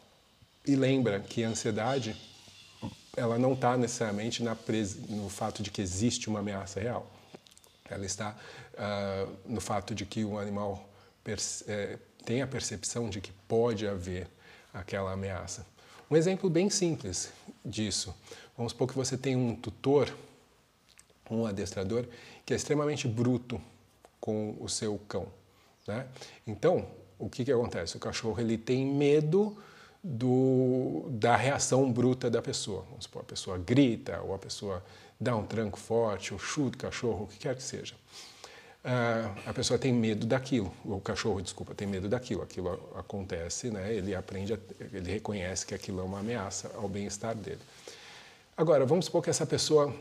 E 0.65 0.75
lembra 0.75 1.19
que 1.19 1.43
a 1.43 1.49
ansiedade 1.49 2.15
ela 3.15 3.39
não 3.39 3.53
está 3.53 3.75
necessariamente 3.77 4.43
na 4.43 4.55
no 5.09 5.29
fato 5.29 5.63
de 5.63 5.71
que 5.71 5.81
existe 5.81 6.29
uma 6.29 6.39
ameaça 6.39 6.79
real. 6.79 7.09
Ela 7.89 8.05
está 8.05 8.35
uh, 8.77 9.37
no 9.45 9.59
fato 9.59 9.93
de 9.93 10.05
que 10.05 10.23
o 10.23 10.37
animal 10.37 10.87
é, 11.67 11.97
tem 12.25 12.41
a 12.41 12.47
percepção 12.47 13.09
de 13.09 13.19
que 13.19 13.31
pode 13.47 13.87
haver 13.87 14.27
aquela 14.73 15.11
ameaça. 15.11 15.65
Um 16.09 16.15
exemplo 16.15 16.49
bem 16.49 16.69
simples 16.69 17.31
disso. 17.65 18.15
Vamos 18.55 18.71
supor 18.71 18.87
que 18.87 18.95
você 18.95 19.17
tem 19.17 19.35
um 19.35 19.55
tutor, 19.55 20.13
um 21.29 21.45
adestrador, 21.45 22.05
que 22.45 22.53
é 22.53 22.55
extremamente 22.55 23.07
bruto 23.07 23.61
com 24.21 24.55
o 24.59 24.69
seu 24.69 24.97
cão. 25.07 25.27
Né? 25.85 26.07
Então, 26.45 26.87
o 27.19 27.29
que, 27.29 27.43
que 27.43 27.51
acontece? 27.51 27.97
O 27.97 27.99
cachorro 27.99 28.39
ele 28.39 28.57
tem 28.57 28.85
medo 28.85 29.57
do, 30.01 31.07
da 31.11 31.35
reação 31.35 31.91
bruta 31.91 32.29
da 32.29 32.41
pessoa. 32.41 32.85
Vamos 32.89 33.03
supor, 33.03 33.23
a 33.23 33.25
pessoa 33.25 33.57
grita, 33.57 34.21
ou 34.21 34.33
a 34.33 34.39
pessoa 34.39 34.83
dá 35.19 35.35
um 35.35 35.45
tranco 35.45 35.77
forte, 35.77 36.33
ou 36.33 36.39
chuta 36.39 36.77
o 36.77 36.81
cachorro, 36.81 37.25
o 37.25 37.27
que 37.27 37.39
quer 37.39 37.55
que 37.55 37.63
seja. 37.63 37.95
Uh, 38.87 39.29
a 39.45 39.53
pessoa 39.53 39.77
tem 39.77 39.91
medo 39.91 40.25
daquilo, 40.25 40.71
o 40.85 41.01
cachorro, 41.01 41.41
desculpa, 41.41 41.75
tem 41.75 41.85
medo 41.85 42.07
daquilo, 42.07 42.41
aquilo 42.41 42.71
acontece, 42.95 43.69
né? 43.69 43.93
ele 43.93 44.15
aprende, 44.15 44.57
ele 44.93 45.11
reconhece 45.11 45.65
que 45.65 45.75
aquilo 45.75 45.99
é 45.99 46.03
uma 46.03 46.19
ameaça 46.19 46.71
ao 46.73 46.87
bem-estar 46.87 47.35
dele. 47.35 47.59
Agora, 48.55 48.85
vamos 48.85 49.03
supor 49.03 49.21
que 49.21 49.29
essa 49.29 49.45
pessoa, 49.45 49.93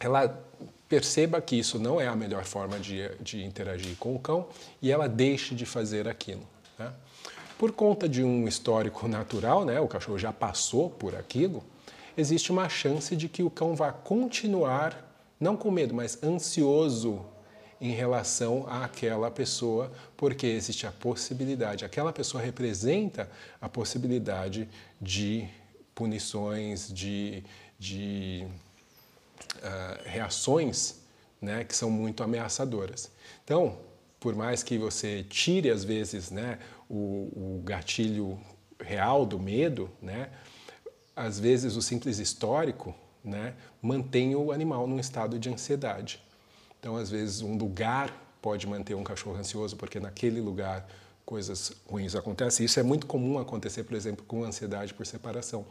ela 0.00 0.28
perceba 0.88 1.40
que 1.40 1.56
isso 1.56 1.78
não 1.78 2.00
é 2.00 2.08
a 2.08 2.16
melhor 2.16 2.44
forma 2.44 2.80
de, 2.80 3.08
de 3.20 3.44
interagir 3.44 3.94
com 3.96 4.16
o 4.16 4.18
cão 4.18 4.48
e 4.82 4.90
ela 4.90 5.08
deixe 5.08 5.54
de 5.54 5.64
fazer 5.64 6.08
aquilo. 6.08 6.42
Né? 6.76 6.92
Por 7.56 7.70
conta 7.70 8.08
de 8.08 8.24
um 8.24 8.48
histórico 8.48 9.06
natural, 9.06 9.64
né, 9.64 9.78
o 9.78 9.86
cachorro 9.86 10.18
já 10.18 10.32
passou 10.32 10.90
por 10.90 11.14
aquilo, 11.14 11.62
existe 12.16 12.50
uma 12.50 12.68
chance 12.68 13.14
de 13.14 13.28
que 13.28 13.44
o 13.44 13.50
cão 13.50 13.76
vá 13.76 13.92
continuar, 13.92 15.08
não 15.38 15.56
com 15.56 15.70
medo, 15.70 15.94
mas 15.94 16.20
ansioso 16.24 17.24
em 17.80 17.92
relação 17.92 18.66
àquela 18.68 19.30
pessoa, 19.30 19.90
porque 20.16 20.46
existe 20.46 20.86
a 20.86 20.92
possibilidade, 20.92 21.84
aquela 21.84 22.12
pessoa 22.12 22.42
representa 22.42 23.30
a 23.60 23.68
possibilidade 23.68 24.68
de 25.00 25.48
punições, 25.94 26.92
de, 26.92 27.42
de 27.78 28.46
uh, 29.56 30.02
reações 30.04 31.00
né, 31.40 31.64
que 31.64 31.74
são 31.74 31.90
muito 31.90 32.22
ameaçadoras. 32.22 33.10
Então, 33.44 33.78
por 34.18 34.34
mais 34.34 34.62
que 34.62 34.76
você 34.76 35.24
tire 35.24 35.70
às 35.70 35.82
vezes 35.82 36.30
né, 36.30 36.58
o, 36.88 37.56
o 37.58 37.62
gatilho 37.64 38.38
real 38.78 39.24
do 39.24 39.38
medo, 39.38 39.90
né, 40.02 40.28
às 41.16 41.40
vezes 41.40 41.76
o 41.76 41.82
simples 41.82 42.18
histórico 42.18 42.94
né, 43.24 43.54
mantém 43.80 44.34
o 44.34 44.52
animal 44.52 44.86
num 44.86 44.98
estado 44.98 45.38
de 45.38 45.48
ansiedade. 45.48 46.22
Então, 46.80 46.96
às 46.96 47.10
vezes, 47.10 47.42
um 47.42 47.56
lugar 47.56 48.10
pode 48.40 48.66
manter 48.66 48.94
um 48.94 49.04
cachorro 49.04 49.36
ansioso, 49.36 49.76
porque 49.76 50.00
naquele 50.00 50.40
lugar 50.40 50.88
coisas 51.24 51.72
ruins 51.86 52.16
acontecem. 52.16 52.66
Isso 52.66 52.80
é 52.80 52.82
muito 52.82 53.06
comum 53.06 53.38
acontecer, 53.38 53.84
por 53.84 53.94
exemplo, 53.94 54.24
com 54.26 54.42
ansiedade 54.42 54.92
por 54.94 55.06
separação. 55.06 55.64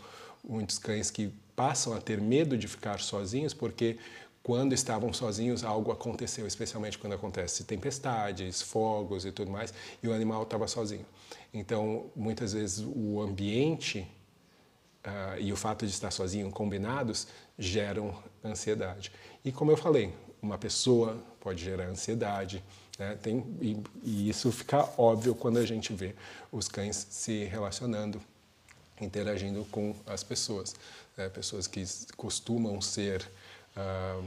Muitos 0.48 0.78
cães 0.78 1.12
que 1.12 1.34
passam 1.56 1.94
a 1.94 2.00
ter 2.00 2.22
medo 2.22 2.58
de 2.58 2.68
ficar 2.68 3.00
sozinhos 3.00 3.54
porque 3.54 3.98
quando 4.42 4.72
estavam 4.72 5.12
sozinhos 5.12 5.66
algo 5.66 5.92
aconteceu, 5.92 6.48
especialmente 6.48 6.98
quando 6.98 7.14
acontece 7.14 7.66
tempestades, 7.66 8.62
fogos 8.62 9.26
e 9.26 9.32
tudo 9.32 9.52
mais, 9.52 9.74
e 10.02 10.08
o 10.08 10.14
animal 10.14 10.44
estava 10.44 10.68
sozinho. 10.68 11.06
Então, 11.54 12.10
muitas 12.16 12.54
vezes 12.54 12.86
o 12.88 13.22
ambiente 13.22 14.08
uh, 15.06 15.40
e 15.40 15.52
o 15.52 15.58
fato 15.58 15.86
de 15.86 15.92
estar 15.92 16.12
sozinho 16.12 16.50
combinados 16.52 17.28
geram 17.58 18.16
ansiedade. 18.44 19.12
E 19.44 19.52
como 19.52 19.72
eu 19.72 19.78
falei, 19.78 20.14
uma 20.42 20.58
pessoa 20.58 21.18
pode 21.40 21.64
gerar 21.64 21.86
ansiedade, 21.86 22.64
né? 22.98 23.18
Tem, 23.22 23.44
e, 23.62 23.82
e, 24.04 24.30
isso 24.30 24.52
fica 24.52 24.88
óbvio 24.98 25.34
quando 25.34 25.58
a 25.58 25.66
gente 25.66 25.94
vê 25.94 26.14
os 26.52 26.68
cães 26.68 27.08
se 27.10 27.46
relacionando, 27.46 28.22
interagindo 29.00 29.66
com 29.72 29.96
as 30.06 30.24
pessoas. 30.24 30.76
Né? 31.16 31.30
Pessoas 31.30 31.66
que 31.66 31.84
costumam 32.18 32.82
ser 32.82 33.30
ah, 33.76 34.22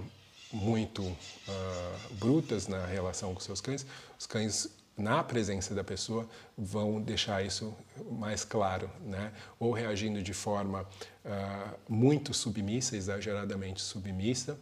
muito 0.50 1.16
ah, 1.48 1.98
brutas 2.12 2.66
na 2.66 2.84
relação 2.86 3.34
com 3.34 3.40
seus 3.40 3.60
cães, 3.60 3.86
os 4.18 4.26
cães 4.26 4.70
na 4.96 5.22
presença 5.22 5.74
da 5.74 5.82
pessoa 5.82 6.28
vão 6.56 7.00
deixar 7.00 7.44
isso 7.44 7.74
mais 8.10 8.44
claro, 8.44 8.90
né? 9.00 9.32
Ou 9.58 9.72
reagindo 9.72 10.22
de 10.22 10.34
forma 10.34 10.82
uh, 10.82 11.78
muito 11.88 12.34
submissa, 12.34 12.94
exageradamente 12.94 13.80
submissa, 13.80 14.58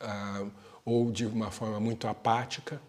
uh, 0.00 0.50
ou 0.84 1.10
de 1.10 1.26
uma 1.26 1.50
forma 1.50 1.78
muito 1.80 2.06
apática 2.06 2.80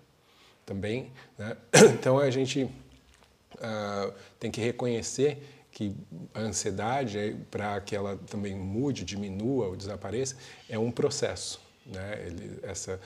também. 0.66 1.12
Né? 1.38 1.58
Então 1.94 2.18
a 2.18 2.30
gente 2.30 2.64
uh, 2.64 4.14
tem 4.40 4.52
que 4.52 4.62
reconhecer 4.62 5.68
que 5.72 5.96
a 6.34 6.40
ansiedade, 6.40 7.38
para 7.50 7.80
que 7.80 7.96
ela 7.96 8.18
também 8.30 8.54
mude, 8.56 9.06
diminua 9.06 9.68
ou 9.68 9.76
desapareça, 9.76 10.36
é 10.70 10.78
um 10.78 10.92
processo. 10.92 11.62
Né? 11.86 12.26
Ele, 12.26 12.60
essa 12.64 13.00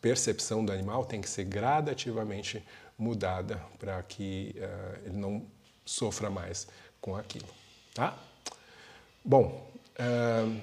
percepção 0.00 0.64
do 0.64 0.72
animal 0.72 1.04
tem 1.04 1.20
que 1.20 1.28
ser 1.28 1.44
gradativamente 1.44 2.62
mudada 2.98 3.60
para 3.78 4.02
que 4.02 4.54
uh, 4.56 5.06
ele 5.06 5.16
não 5.16 5.44
sofra 5.84 6.30
mais 6.30 6.68
com 7.00 7.16
aquilo. 7.16 7.48
Tá? 7.94 8.16
Bom, 9.24 9.70
uh, 9.98 10.60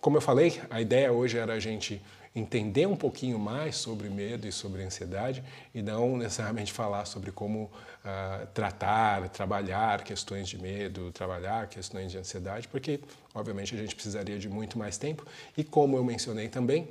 como 0.00 0.16
eu 0.16 0.20
falei, 0.20 0.60
a 0.70 0.80
ideia 0.80 1.12
hoje 1.12 1.38
era 1.38 1.54
a 1.54 1.60
gente 1.60 2.02
entender 2.34 2.86
um 2.86 2.96
pouquinho 2.96 3.38
mais 3.38 3.76
sobre 3.76 4.10
medo 4.10 4.46
e 4.46 4.52
sobre 4.52 4.82
ansiedade 4.82 5.42
e 5.74 5.80
não 5.80 6.18
necessariamente 6.18 6.70
falar 6.70 7.06
sobre 7.06 7.32
como 7.32 7.64
uh, 7.64 8.46
tratar, 8.52 9.30
trabalhar 9.30 10.04
questões 10.04 10.46
de 10.46 10.58
medo, 10.58 11.10
trabalhar 11.12 11.66
questões 11.66 12.12
de 12.12 12.18
ansiedade, 12.18 12.68
porque 12.68 13.00
obviamente 13.34 13.74
a 13.74 13.78
gente 13.78 13.94
precisaria 13.94 14.38
de 14.38 14.50
muito 14.50 14.78
mais 14.78 14.98
tempo 14.98 15.26
e 15.56 15.64
como 15.64 15.96
eu 15.96 16.04
mencionei 16.04 16.48
também, 16.48 16.90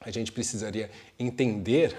a 0.00 0.10
gente 0.10 0.32
precisaria 0.32 0.90
entender 1.16 1.96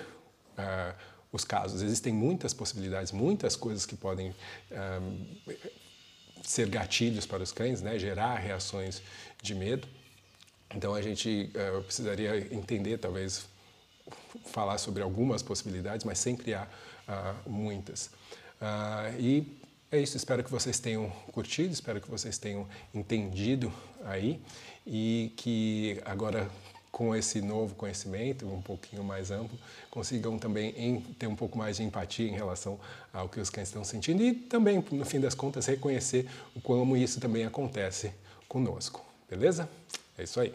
uh, 0.58 0.94
os 1.32 1.46
casos. 1.46 1.82
Existem 1.82 2.14
muitas 2.14 2.54
possibilidades, 2.54 3.14
muitas 3.14 3.56
coisas 3.56 3.86
que 3.86 3.96
podem 3.96 4.32
uh, 4.72 5.56
ser 6.44 6.68
gatilhos 6.68 7.26
para 7.26 7.42
os 7.42 7.54
cães, 7.54 7.82
né? 7.82 7.98
gerar 7.98 8.36
reações 8.36 9.02
de 9.42 9.56
medo. 9.56 9.88
Então 10.76 10.94
a 10.94 11.02
gente 11.02 11.52
uh, 11.56 11.82
precisaria 11.84 12.38
entender, 12.54 12.98
talvez 12.98 13.48
falar 14.46 14.78
sobre 14.78 15.02
algumas 15.02 15.42
possibilidades, 15.42 16.06
mas 16.06 16.20
sempre 16.20 16.54
há 16.54 16.68
uh, 17.08 17.50
muitas. 17.50 18.08
Uh, 18.62 19.20
e 19.20 19.60
é 19.92 20.00
isso, 20.00 20.16
espero 20.16 20.44
que 20.44 20.52
vocês 20.52 20.80
tenham 20.80 21.10
curtido, 21.32 21.74
espero 21.74 22.00
que 22.00 22.10
vocês 22.10 22.38
tenham 22.38 22.68
entendido 22.94 23.74
aí 24.06 24.40
e 24.86 25.34
que 25.36 26.00
agora 26.06 26.50
com 26.92 27.16
esse 27.16 27.42
novo 27.42 27.76
conhecimento, 27.76 28.46
um 28.48 28.62
pouquinho 28.62 29.04
mais 29.04 29.32
amplo, 29.32 29.58
consigam 29.90 30.38
também 30.38 30.74
em, 30.78 31.00
ter 31.00 31.28
um 31.28 31.36
pouco 31.36 31.58
mais 31.58 31.78
de 31.78 31.84
empatia 31.84 32.28
em 32.28 32.34
relação 32.34 32.80
ao 33.14 33.30
que 33.30 33.40
os 33.40 33.50
cães 33.50 33.68
estão 33.68 33.84
sentindo 33.84 34.22
e 34.22 34.34
também, 34.34 34.84
no 34.92 35.06
fim 35.06 35.20
das 35.20 35.34
contas, 35.34 35.66
reconhecer 35.66 36.28
como 36.64 36.98
isso 36.98 37.20
também 37.20 37.46
acontece 37.46 38.12
conosco. 38.48 39.06
Beleza? 39.30 39.70
É 40.20 40.24
isso 40.24 40.42
aí. 40.42 40.54